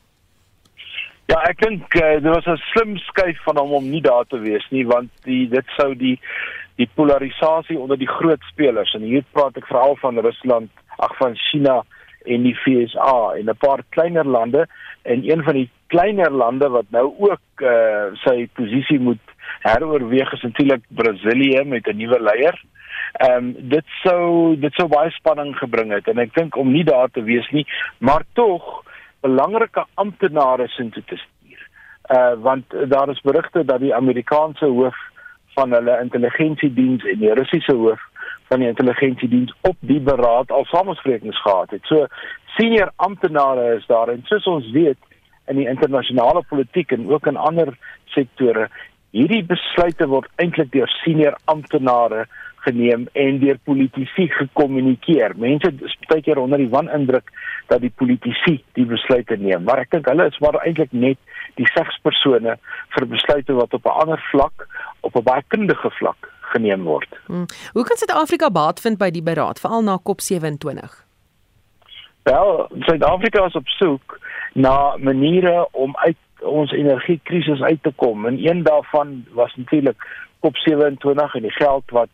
[1.32, 4.39] Ja, ek dink uh, dit was 'n slim skuif van hom om nie daar te
[4.39, 6.20] wees nie want die dit sou die
[6.76, 11.36] die polarisasie onder die groot spelers en hier praat ek veral van Rusland, ag van
[11.49, 11.82] China
[12.26, 14.67] en die FSA en 'n paar kleiner lande
[15.03, 19.21] en een van die kleiner lande wat nou ook uh, sy posisie moet
[19.59, 22.63] heroorweeg is natuurlik Brasilië met 'n nuwe leier.
[23.13, 26.84] Ehm um, dit sou dit sou baie spanning gebring het en ek dink om nie
[26.84, 27.65] daar te wees nie,
[27.97, 28.84] maar tog
[29.21, 31.67] belangrike amptenare sin toe te stuur.
[32.15, 34.95] Uh want daar is berigte dat die Amerikaanse hoof
[35.56, 38.01] van hulle intelligensiediens en die Russiese hoof
[38.51, 41.84] van die intelligensiediens op die beraad al samesprekings gehad het.
[41.89, 42.08] So
[42.58, 44.97] senior amptenare is daar en soos ons weet
[45.47, 47.74] in die internasionale politiek en ook in ander
[48.16, 48.70] sektore
[49.14, 52.26] hierdie besluite word eintlik deur senior amptenare
[52.66, 55.36] geneem en deur politici gekommunikeer.
[55.39, 57.32] Mense is baie keer onder die wanindruk
[57.72, 61.20] dat die politici die besluite neem, maar ek dink hulle is maar eintlik net
[61.59, 62.57] die segspersone
[62.95, 64.68] vir besluite wat op 'n ander vlak,
[65.01, 67.09] op 'n baie kundige vlak geneem word.
[67.26, 67.45] Hmm.
[67.74, 71.03] Hoe kan Suid-Afrika baat vind by die beraad veral na COP27?
[72.24, 74.20] Wel, Suid-Afrika is op soek
[74.53, 78.26] na maniere om uit ons energiekrisis uit te kom.
[78.26, 79.97] En een daarvan was natuurlik
[80.45, 82.09] COP27 en die geld wat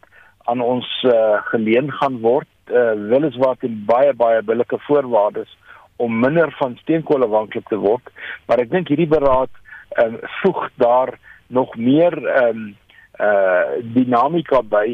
[0.49, 5.51] aan ons uh, geleen gaan word, uh, weliswaar teen baie baie billike voorwaardes
[5.99, 8.05] om minder van steenkool afhanklik te word,
[8.47, 9.51] maar ek dink hierdie beraad
[10.03, 12.69] um, voeg daar nog meer um,
[13.19, 14.93] uh dinamika by.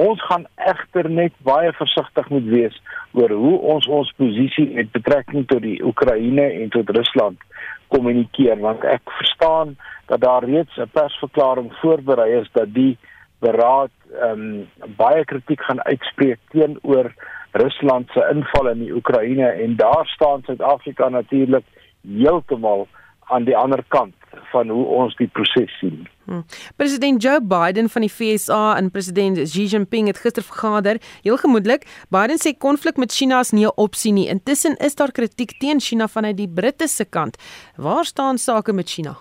[0.00, 2.78] Ons gaan egter net baie versigtig moet wees
[3.12, 7.44] oor hoe ons ons posisie met betrekking tot die Oekraïne en tot Rusland
[7.92, 9.76] kommunikeer want ek verstaan
[10.08, 12.96] dat daar reeds 'n persverklaring voorberei is dat die
[13.38, 17.12] beraad ehm um, baie kritiek gaan uitspreek teenoor
[17.52, 21.64] Rusland se inval in die Oekraïne en daar staan Suid-Afrika natuurlik
[22.00, 22.86] heeltemal
[23.26, 24.14] aan die ander kant
[24.52, 26.06] van hoe ons die proses sien.
[26.26, 26.44] Hmm.
[26.76, 31.00] President Joe Biden van die FSA en president Xi Jinping het gister vergader.
[31.22, 34.28] Heel gemoedelik, Biden sê konflik met China is nie 'n opsie nie.
[34.28, 37.36] Intussen is daar kritiek teen China vanuit die Britse kant.
[37.76, 39.16] Waar staan sake met China?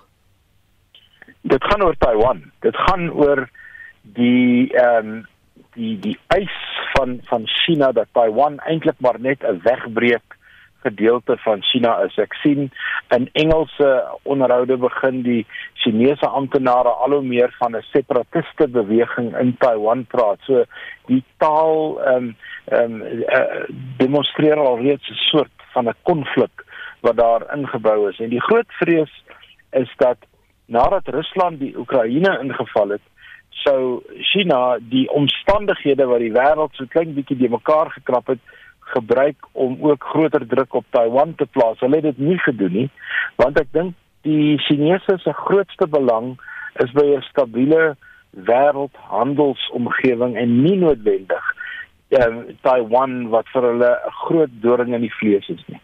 [1.41, 2.51] Dit gaan oor Taiwan.
[2.59, 3.49] Dit gaan oor
[4.13, 5.25] die ehm um,
[5.75, 6.55] die die eis
[6.93, 10.37] van van China dat Taiwan eintlik maar net 'n wegbreek
[10.85, 12.17] gedeelte van China is.
[12.21, 12.71] Ek sien
[13.15, 13.89] in Engelse
[14.23, 20.39] onderhoude begin die Chinese amptenare al hoe meer van 'n separatiste beweging in Taiwan praat.
[20.41, 20.65] So
[21.07, 22.35] die taal ehm um,
[22.65, 23.01] ehm um,
[23.37, 23.63] uh,
[23.97, 26.65] demonstreer al reeds 'n soort van 'n konflik
[27.01, 28.19] wat daar ingebou is.
[28.19, 29.23] En die groot vrees
[29.71, 30.17] is dat
[30.65, 33.05] nadat Rusland die Oekraïne ingeval het,
[33.63, 38.39] sou China die omstandighede wat die wêreld so klein bietjie de mekaar gekrap het,
[38.95, 41.79] gebruik om ook groter druk op Taiwan te plaas.
[41.79, 42.89] Hulle het dit nie gedoen nie,
[43.41, 43.95] want ek dink
[44.25, 46.35] die Chinese se grootste belang
[46.83, 47.95] is by 'n stabiele
[48.35, 51.45] wêreldhandelsomgewing en nie noodwendig
[52.09, 55.81] uh, Taiwan wat vir hulle 'n groot doring in die vlees is nie.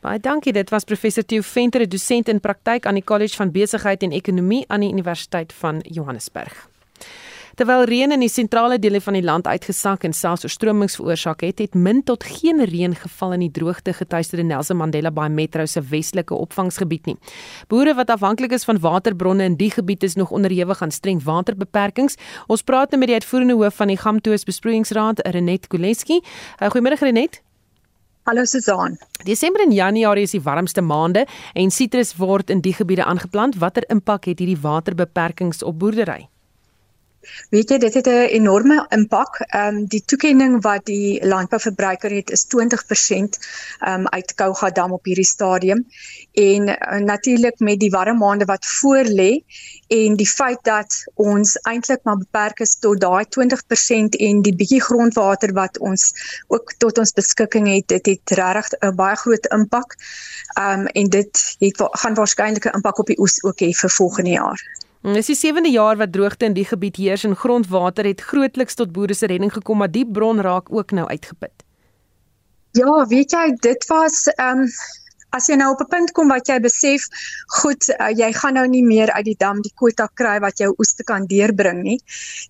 [0.00, 0.52] Baie dankie.
[0.52, 4.12] Dit was professor Theo Venter, 'n dosent in praktyk aan die College van Besigheid en
[4.12, 6.73] Ekonomie aan die Universiteit van Johannesburg.
[7.54, 11.60] Terwyl reën in die sentrale dele van die land uitgesak en selfs oorstromings veroorsaak het,
[11.62, 15.82] het min tot geen reën geval in die droogte getuisterde Nelson Mandela Bay Metro se
[15.92, 17.16] westelike opvangsgebied nie.
[17.70, 22.18] Boere wat afhanklik is van waterbronne in die gebied is nog onderhewig aan streng waterbeperkings.
[22.50, 26.18] Ons praat nou met die uitvoerende hoof van die Gamtoos Besproeiingsraad, Renet Kuleski.
[26.58, 27.42] Uh, Goeiemôre Renet.
[28.26, 28.98] Hallo Susan.
[29.22, 33.60] Desember en Januarie is die warmste maande en sitrus word in die gebiede aangeplant.
[33.62, 36.24] Watter impak het hierdie waterbeperkings op boerdery?
[37.50, 39.40] Weet jy dit het 'n enorme impak.
[39.40, 43.38] Ehm um, die toekenning wat die landbouverbruiker het is 20%
[43.80, 45.86] ehm um, uit Kouga dam op hierdie stadium
[46.32, 49.42] en uh, natuurlik met die warm maande wat voor lê
[49.88, 54.82] en die feit dat ons eintlik maar beperk is tot daai 20% en die bietjie
[54.82, 56.12] grondwater wat ons
[56.48, 59.96] ook tot ons beskikking het, dit het regtig 'n baie groot impak.
[60.58, 63.90] Ehm um, en dit het gaan waarskynlik 'n impak op die oes ook hê vir
[63.90, 64.83] volgende jaar.
[65.04, 68.78] Dit is die sewende jaar wat droogte in die gebied heers en grondwater het grootliks
[68.78, 71.64] tot boere se redding gekom, maar die bron raak ook nou uitgeput.
[72.72, 74.70] Ja, weet jy, dit was ehm um,
[75.34, 77.02] as jy nou op 'n punt kom wat jy besef,
[77.60, 80.70] goed, uh, jy gaan nou nie meer uit die dam die kwota kry wat jou
[80.78, 81.98] oes te kan deurbring nie,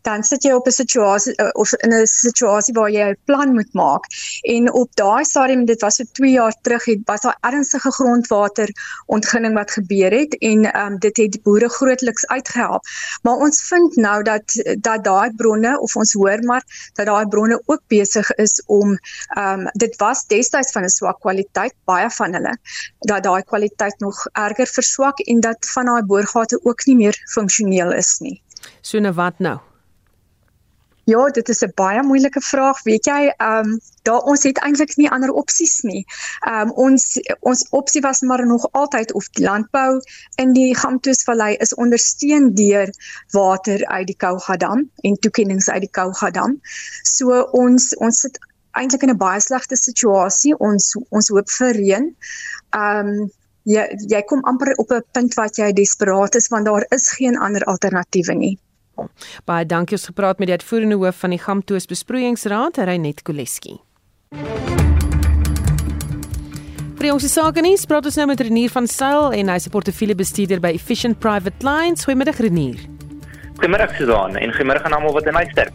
[0.02, 3.54] dan sit jy op 'n situasie uh, of in 'n situasie waar jy 'n plan
[3.54, 4.04] moet maak.
[4.42, 8.68] En op daai stadium, dit was so 2 jaar terug, het was daar ernstige grondwater
[9.06, 12.82] ontginning wat gebeur het en um, dit het boere grootliks uitgehelp.
[13.22, 14.44] Maar ons vind nou dat
[14.78, 16.62] dat daai bronne of ons hoor maar
[16.94, 18.98] dat daai bronne ook besig is om
[19.36, 22.58] ehm um, dit was destyds van 'n swak kwaliteit baie van hulle
[22.98, 27.92] dat daai kwaliteit nog erger verswak en dat van daai boorgate ook nie meer funksioneel
[27.92, 28.42] is nie.
[28.80, 29.58] So nou wat nou?
[31.04, 32.82] Ja, dit is 'n baie moeilike vraag.
[32.82, 36.04] Weet jy, ehm um, daar ons het eintlik nie ander opsies nie.
[36.40, 40.00] Ehm um, ons ons opsie was maar nog altyd of landbou
[40.34, 42.88] in die Gamtoesvallei is ondersteun deur
[43.30, 46.60] water uit die Kougadam en toekennings uit die Kougadam.
[47.02, 48.38] So ons ons sit
[48.74, 50.54] eintlik in 'n baie slegte situasie.
[50.58, 52.14] Ons ons hoop vir reën.
[52.74, 53.30] Ehm um,
[53.64, 57.38] jy jy kom amper op 'n punt wat jy desperaat is want daar is geen
[57.38, 58.58] ander alternatiewe nie.
[59.44, 63.80] Baie dankie ons gepraat met die uitvoerende hoof van die Gamtoos Besproeiingsraad, Reinet Koleski.
[66.94, 70.60] Vir ons sake nie, praat ons nou met Renier van Sail en hy se portefeuljebestuurder
[70.60, 72.04] by Efficient Private Lines.
[72.04, 73.03] Goeiemiddag Renier.
[73.64, 75.68] Goeiemiddag Susan en goeiemôre aan almal wat in luister.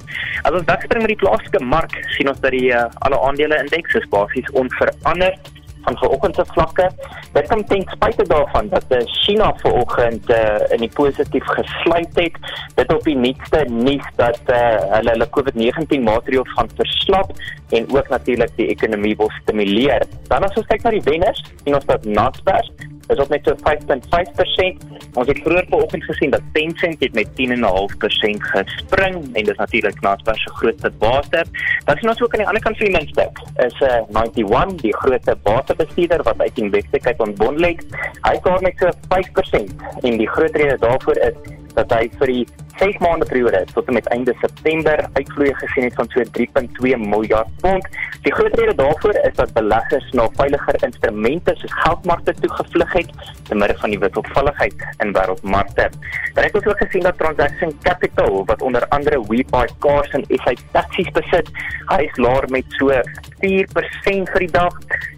[0.45, 4.03] As ons wegspring met die plaaslike mark, sien ons dat die uh, alle aandele indeks
[4.11, 5.49] basies onveranderd
[5.87, 6.85] van vanoggend se vlakke.
[7.33, 12.37] Dit kom ten spyte daarvan dat uh, China vanoggend uh, in die positief gesluit het.
[12.77, 14.61] Dit op die nuutste nuus dat uh,
[14.93, 17.33] hulle hulle COVID-19 maatreëls gaan verslap
[17.73, 20.05] en ook natuurlik die ekonomie wil stimuleer.
[20.29, 22.69] Dan as ons kyk na die wenners, sien ons dat Naspers
[23.09, 24.97] is op net so 5.5%.
[25.13, 30.43] Ons het vroeër vanoggend gesien dat Tencent het met 10.5% gespring en dis natuurlik Naspers
[30.43, 31.43] se grootste bate.
[31.85, 34.81] Dan sien ons ook aan die ander kant van die muntstuk is 'n uh, 91
[34.81, 37.85] die grootste batebestuurder wat uit Investec kyk op Bondlex.
[38.21, 41.37] Hy daar met so 5% en die groot rede daarvoor is
[41.73, 42.45] dat hy vir die
[42.79, 47.49] 6 maande periode tot en met einde September uitvloei gesien het van so 3.2 miljard
[47.61, 47.87] pond.
[48.23, 53.11] Die groot rede daarvoor is dat beleggers na veiliger instrumente soos geldmarkte toe gevlug het
[53.49, 55.89] te midde van die wisselvalligheid in wêreldmarkte.
[56.33, 60.55] Dan het ons ook gesien dat Transaction Capital wat onder andere WeBuy Cars en SA
[60.71, 61.51] Taxis besit,
[61.91, 62.95] hy is laer met so
[63.43, 64.75] 4% vir die dag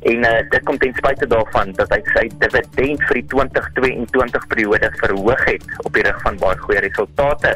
[0.09, 4.91] en uh, dit kom ten spyte daarvan dat hy sy dividend vir die 2022 periode
[5.01, 7.50] verhoog het op die rug van baie goeie resultate.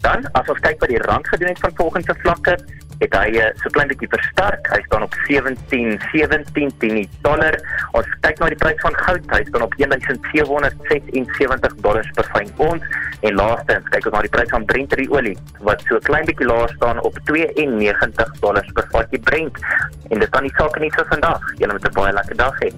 [0.00, 2.56] Dan as ons kyk wat die rand gedoen het van volgende vlakke,
[3.00, 4.68] het hy uh, so klein bietjie versterk.
[4.72, 7.58] Hy staan op 17 17 teen die dollar.
[7.98, 12.96] Ons kyk na die prys van goud, hy staan op 1776 dollars per fyn ons.
[13.26, 15.36] En laastens kyk ons na die prys van Brent olie
[15.66, 19.62] wat so klein bietjie laer staan op 92 dollars per vatjie Brent.
[20.10, 21.42] En dit kan nie sake nie vir vandag.
[21.60, 22.72] Julle moet 'n baie lekker dag hê.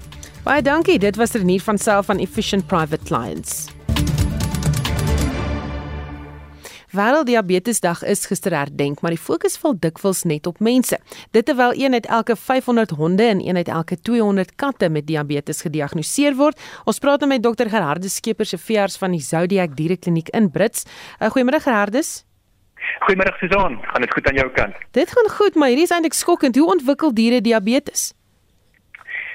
[0.44, 0.98] Baie dankie.
[0.98, 3.77] Dit was Renier van Self van Efficient Private Clients.
[6.88, 10.96] Wêrelddiabetesdag is gister herdenk, maar die fokus val dikwels net op mense.
[11.36, 15.60] Dit terwyl een uit elke 500 honde en een uit elke 200 katte met diabetes
[15.60, 16.56] gediagnoseer word.
[16.88, 20.86] Ons praat nou met dokter Gerhardus Skeepers se veearts van die Zodiac Dierekliniek in Brits.
[21.20, 22.24] Uh, Goeiemôre Gerhardus.
[23.04, 24.74] Goeiemôre Susan, gaan dit goed aan jou kant?
[24.96, 26.56] Dit gaan goed, maar hierdie is eintlik skokkend.
[26.56, 28.14] Hoe ontwikkel diere diabetes?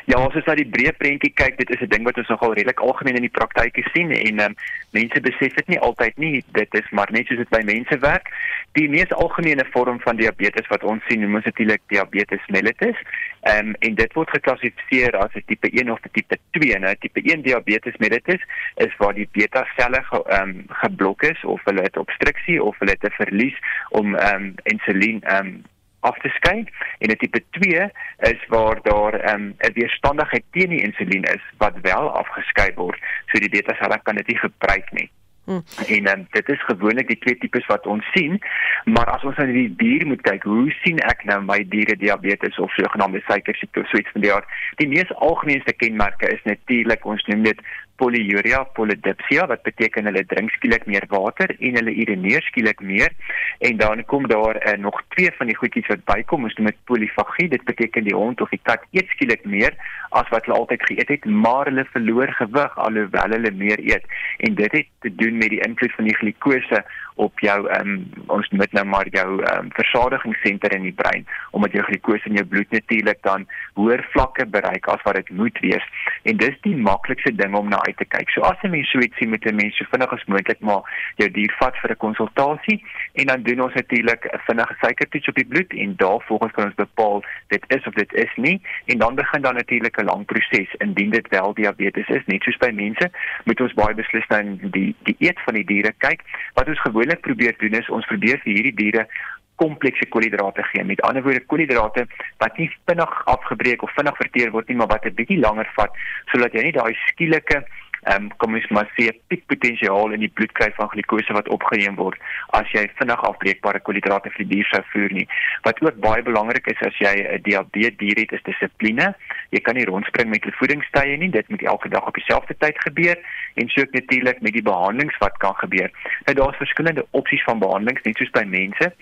[0.06, 2.54] Ja, as ons na die breë prentjie kyk, dit is 'n ding wat ons nogal
[2.54, 4.56] redelik algemeen in die praktyk sien en um,
[4.92, 6.44] mense besef dit nie altyd nie.
[6.52, 8.28] Dit is maar net soos dit by mense werk.
[8.74, 13.00] Die mees algemene vorm van diabetes wat ons sien, noem ons natuurlik diabetes mellitus.
[13.48, 16.80] Ehm um, en dit word geklassifiseer as 'n tipe 1 of tipe 2.
[16.80, 18.44] Nou, tipe 1 diabetes mellitus
[18.76, 22.92] is waar die beta selle ge, um, geblok is of hulle het obstruksie of hulle
[22.92, 23.58] het 'n verlies
[23.90, 25.64] om ehm um, insulien ehm um,
[26.10, 26.60] af te skei
[27.00, 27.90] en 'n tipe 2
[28.32, 33.00] is waar daar ehm, 'n um, weerstandigheid teen die insulien is wat wel afgeskei word
[33.32, 35.10] so die beta selle kan dit nie gebruik nie.
[35.46, 35.64] Hmm.
[35.88, 38.40] En um, dit is gewoonlik die twee tipes wat ons sien,
[38.84, 42.60] maar as ons na die dier moet kyk, hoe sien ek nou my diere diabetes
[42.64, 44.54] of sogenaamde suikersiekte of so iets van die aard?
[44.80, 47.60] Die mees algemeenste kenmerke is natuurlik ons noem dit
[48.02, 53.14] polyuria polydipsia wat beteken hulle drink skielik meer water en hulle urineer skielik meer.
[53.60, 56.80] En dan kom daar uh, nog twee van die goedjies wat bykom ons noem dit
[56.90, 59.78] polifagie dit beteken die hond of die kat eet skielik meer
[60.10, 64.06] as wat hulle altyd geëet het maar hulle verloor gewig alhoewel hulle meer eet.
[64.48, 66.84] En dit het te doen met die invloed van die glikose
[67.16, 71.26] op jou ehm um, ons dit nou maar jou ehm um, versadigingssenter in die brein
[71.52, 75.60] omdat jou glikose in jou bloed natuurlik dan hoër vlakke bereik as wat dit moet
[75.60, 75.86] wees.
[76.24, 78.30] En dis die maklikste ding om na uit te kyk.
[78.30, 80.84] So as 'n mens so iets sien met 'n mens so vinnig as moontlik maar
[81.16, 82.84] jou dier vat vir 'n konsultasie
[83.14, 86.76] en dan doen ons natuurlik 'n vinnige suikertoets op die bloed en daarvolgens kan ons
[86.76, 90.76] bepaal dit is of dit is nie en dan begin dan natuurlik 'n lang proses
[90.78, 93.12] indien dit wel diabetes is net soos by mense
[93.44, 96.22] moet ons baie beslis na die die eet van die diere kyk
[96.54, 99.08] wat ons gewoonlik probeer doen is ons probeer vir hierdie diere
[99.56, 100.84] komplekse koolhidrate gee.
[100.84, 102.08] Met ander woorde koolhidrate
[102.40, 105.92] wat nie vinnig afgebreek of vinnig verteer word nie, maar wat 'n bietjie langer vat
[106.32, 107.66] sodat jy nie daai skielike
[108.04, 111.96] ehm um, kom ons maar sê piekpotensiaal in die bloed kry van glikose wat opgeneem
[111.96, 112.20] word
[112.60, 115.28] as jy vinnig afbreekbare koolhidrate vir die dier sou voer nie.
[115.68, 119.14] Wat ook baie belangrik is as jy 'n diabetes dier het, is dissipline.
[119.52, 121.30] Jy kan nie rondspring met jou voedingstye nie.
[121.30, 123.18] Dit moet elke dag op dieselfde tyd gebeur
[123.56, 125.92] en so natuurlik met die behandelings wat kan gebeur.
[126.26, 128.94] Nou daar's verskillende opsies van behandelings, net soos by mense.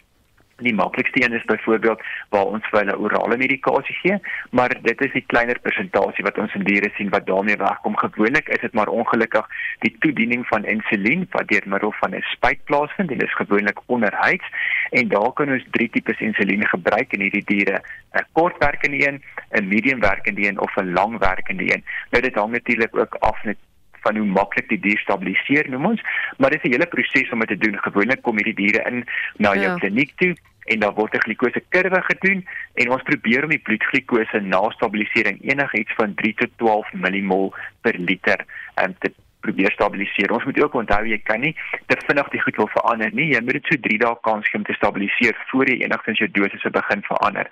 [0.62, 4.18] Die maklikste een is byvoorbeeld waar ons vir hulle orale medikasie gee,
[4.50, 7.98] maar dit is die kleiner persentasie wat ons in diere sien wat daarmee wegkom.
[7.98, 9.48] Gewoonlik is dit maar ongelukkig
[9.86, 13.80] die toediening van insulien wat deur middel van 'n spuit plaasvind en dit is gewoonlik
[13.86, 14.48] onderhuids
[14.90, 17.82] en daar kan ons drie tipes insulien gebruik in hierdie diere:
[18.14, 21.84] 'n kortwerkende een, 'n mediumwerkende een of 'n langwerkende een.
[22.10, 23.58] Nou dit hang natuurlik ook af net
[24.02, 26.02] van hoe maklik die dier stabiliseer noem ons,
[26.38, 27.78] maar dit is 'n hele proses om dit te doen.
[27.80, 29.06] Gewoonlik kom hierdie diere in
[29.38, 29.76] na jou ja.
[29.76, 30.36] kliniek toe
[30.66, 35.42] en dan word 'n glikose kurwe gedoen en ons probeer om die bloedglikose na stabilisering
[35.42, 38.46] enigiets van 3 tot 12 millimol per liter
[38.84, 40.32] um, te probeer stabiliseer.
[40.32, 41.54] Ons moet ook onthou jy kan nie
[41.90, 43.32] te vinnig die goed wil verander nie.
[43.34, 46.30] Jy moet dit so 3 dae kans gee om te stabiliseer voor jy enigstens jou
[46.38, 47.50] dosis begin verander.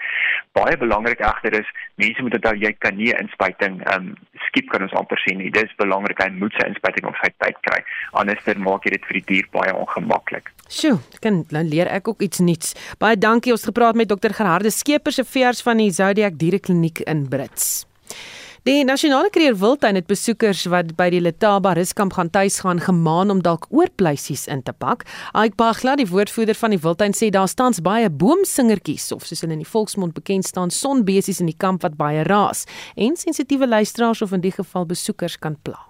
[0.57, 4.13] Baie belangrik egter is mense moet onthou jy kan nie 'n inspuiting um,
[4.47, 5.49] skiep kan ons amper sien nie.
[5.49, 7.83] Dis belangrik hy moet sy inspuiting op sy tyd kry.
[8.13, 10.53] Anders dan maak jy dit vir die dier baie ongemaklik.
[10.69, 12.75] Sjoe, kan dan leer ek ook iets nuuts.
[13.01, 13.51] Baie dankie.
[13.55, 17.87] Ons gepraat met dokter Gerhardus Skeepers se veers van die Zodiac Dierekliniek in Brits.
[18.67, 23.33] Die nasionale kreer wildtuin het besoekers wat by die Letaba ruskamp gaan tuis gaan gemaan
[23.33, 25.07] om dalk oorpleisies in te pak.
[25.33, 29.57] Ike Bagla, die woordvoerder van die wildtuin sê daar staan baie boomsingertjies of soos hulle
[29.57, 34.21] in die volksmond bekend staan sonbesies in die kamp wat baie raas en sensitiewe luisteraars
[34.21, 35.88] of in die geval besoekers kan pla.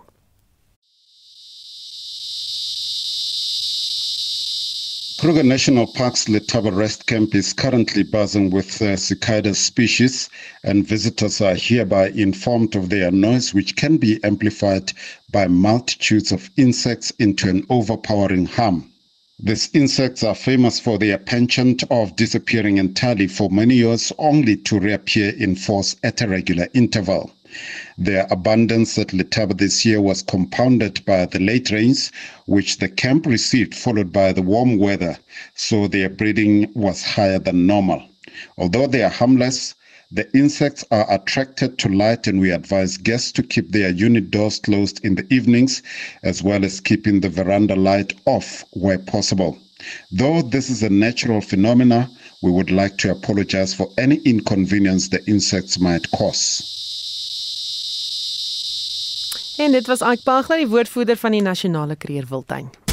[5.20, 10.30] Kruger National Park's Letaba Rest Camp is currently buzzing with uh, cicada species,
[10.64, 14.94] and visitors are hereby informed of their noise, which can be amplified
[15.30, 18.90] by multitudes of insects into an overpowering hum.
[19.38, 24.80] These insects are famous for their penchant of disappearing entirely for many years, only to
[24.80, 27.34] reappear in force at a regular interval.
[27.98, 32.12] Their abundance at Letaba this year was compounded by the late rains,
[32.46, 35.18] which the camp received, followed by the warm weather,
[35.56, 38.04] so their breeding was higher than normal.
[38.58, 39.74] Although they are harmless,
[40.12, 44.60] the insects are attracted to light, and we advise guests to keep their unit doors
[44.60, 45.84] closed in the evenings,
[46.24, 49.58] as well as keeping the veranda light off where possible.
[50.12, 52.10] Though this is a natural phenomenon,
[52.42, 56.89] we would like to apologize for any inconvenience the insects might cause.
[59.60, 62.89] En dit was Ike Pagler, die woordvoerder van die Nasionale Kreerwiltuin.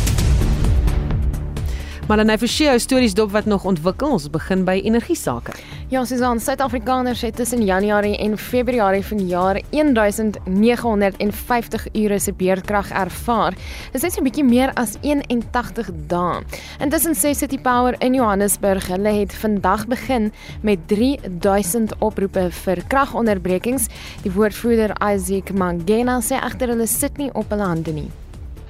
[2.06, 4.12] Maar dan hy verskei ou stories dop wat nog ontwikkel.
[4.14, 5.50] Ons begin by energie sake.
[5.90, 13.50] Ja, Susan, Suid-Afrikaners het tussen Januarie en Februarie vanjaar 1950 ure se beurtkrag ervaar.
[13.92, 16.42] Dit is net so 'n bietjie meer as 81 dae.
[16.78, 23.86] Intussen sê City Power in Johannesburg, hulle het vandag begin met 3000 oproepe vir kragonderbrekings.
[24.22, 28.10] Die woordvoerder Isaac Mangena sê egter hulle sit nie op hulle hande nie.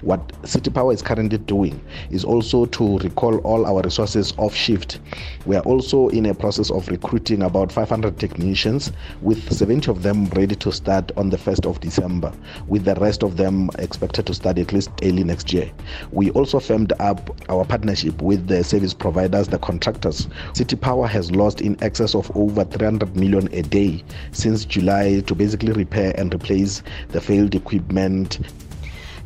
[0.07, 1.81] What City Power is currently doing
[2.11, 5.01] is also to recall all our resources off shift.
[5.47, 10.27] We are also in a process of recruiting about 500 technicians, with 70 of them
[10.27, 12.33] ready to start on the 1st of December,
[12.69, 15.73] with the rest of them expected to start at least early next year.
[16.13, 20.29] We also firmed up our partnership with the service providers, the contractors.
[20.53, 25.35] City Power has lost in excess of over 300 million a day since July to
[25.35, 28.39] basically repair and replace the failed equipment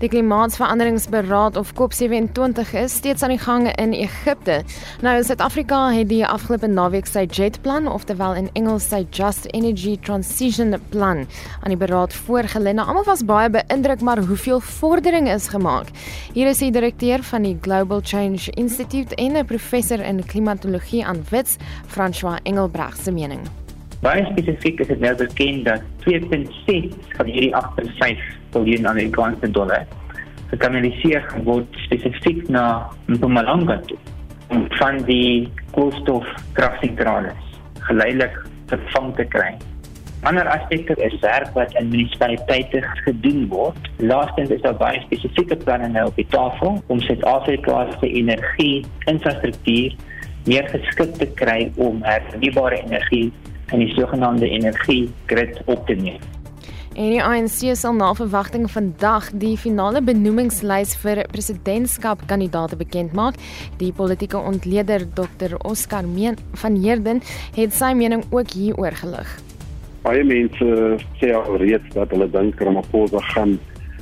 [0.01, 4.63] Die klimaatsveranderingsberaad of COP27 is steeds aan die gang in Egipte.
[5.05, 10.73] Nou Suid-Afrika het die afgelope naweek sy JET-plan, oftewel in Engels sy Just Energy Transition
[10.89, 11.27] Plan,
[11.61, 12.73] aan die beraad voorgelê.
[12.73, 15.93] Nou almal was baie beïndruk maar hoeveel vordering is gemaak.
[16.33, 21.25] Hier is die direkteur van die Global Change Institute en 'n professor in klimatologie aan
[21.29, 23.45] Wits, François Engelbreg se mening.
[24.01, 29.87] Baie spesifiek is dit nou bekend dat 2.6 van hierdie 8.5 miljard Amerikaanse dollar
[30.51, 33.99] gekanaliseer word spesifiek na Mpumalanga toe
[34.51, 37.35] om van die koolstofkragsentrale
[37.87, 38.35] geleidelik
[38.71, 39.53] vervang te kry.
[40.27, 43.87] Ander aspekte is werk wat in munisipaliteite gedoen word.
[44.05, 49.97] Laastens is daar baie spesifieke planne nou op die tafel om Suid-Afrika se energie-infrastruktuur
[50.51, 53.31] meer geskik te kry om hernubare energie
[53.71, 56.21] in die sogenaamde energiegrid op te neem.
[56.99, 63.39] En die ANC sal na verwagting vandag die finale benoemingslys vir presidentskapkandidaate bekend maak.
[63.79, 67.23] Die politieke ontleder Dr Oscar Meen van Heerden
[67.55, 69.31] het sy mening ook hieroor gelig.
[70.03, 73.55] Baie mense sê alreeds dat hulle dink Ramaphosa gaan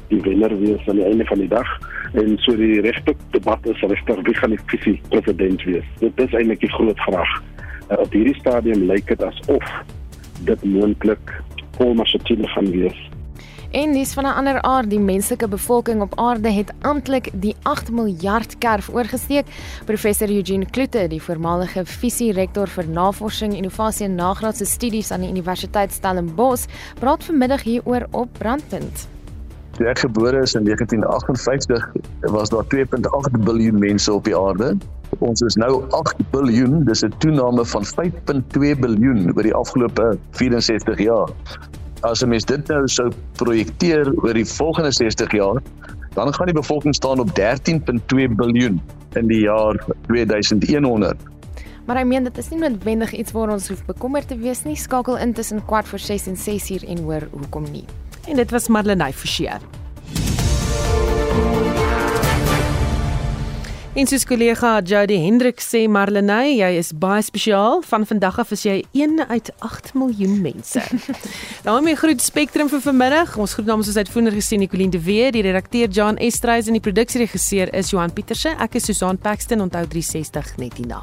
[0.08, 1.68] die wenner wees aan die einde van die dag
[2.16, 5.84] en so die regte debat is regtig wie gaan die visie president wees.
[6.00, 7.36] Dit is eintlik die groot vraag.
[7.90, 9.76] Uh, op hierdie stadium lyk dit asof
[10.48, 11.36] dit moontlik
[11.78, 13.08] Paul Mashatile gaan wees.
[13.70, 17.90] En dis van 'n ander aard, die menslike bevolking op aarde het amptelik die 8
[17.90, 19.46] miljard kerf oorgesteek.
[19.84, 25.92] Professor Eugene Kloete, die voormalige visierektor vir navorsing, innovasie en nagraadse studies aan die Universiteit
[25.92, 26.66] Stellenbosch,
[26.98, 29.17] praat vanmiddag hieroor op Brandpunt.
[29.78, 31.84] Toe ek gebore is in 1958,
[32.34, 34.72] was daar 2.8 miljard mense op die aarde.
[35.22, 40.98] Ons is nou 8 miljard, dis 'n toename van 5.2 miljard oor die afgelope 64
[40.98, 41.30] jaar.
[42.02, 45.62] As 'n mens dit nou sou projekteer oor die volgende 60 jaar,
[46.14, 48.82] dan gaan die bevolking staan op 13.2 miljard
[49.14, 51.16] in die jaar 2100.
[51.86, 54.76] Maar hy meen dit is nie noodwendig iets waar ons hoef bekommerd te wees nie.
[54.76, 57.84] Skakel in tussen kwart voor 6 en 6 uur en hoor hoekom nie.
[58.28, 59.50] En dit was Madeleine Forsie.
[63.98, 67.80] En soos kollega Jody Hendrik sê Marlenae, jy is baie spesiaal.
[67.82, 70.84] Van vandag af is jy een uit 8 miljoen mense.
[71.66, 73.34] daarmee groet Spectrum vir vanmiddag.
[73.42, 76.84] Ons groet namens ons uitvoerder gesien Nicoline de Weer, die redakteur John Estreys en die
[76.84, 78.54] produksieregisseur is Johan Pieterse.
[78.54, 81.02] Ek is Susan Paxton onthou 360 net hierna.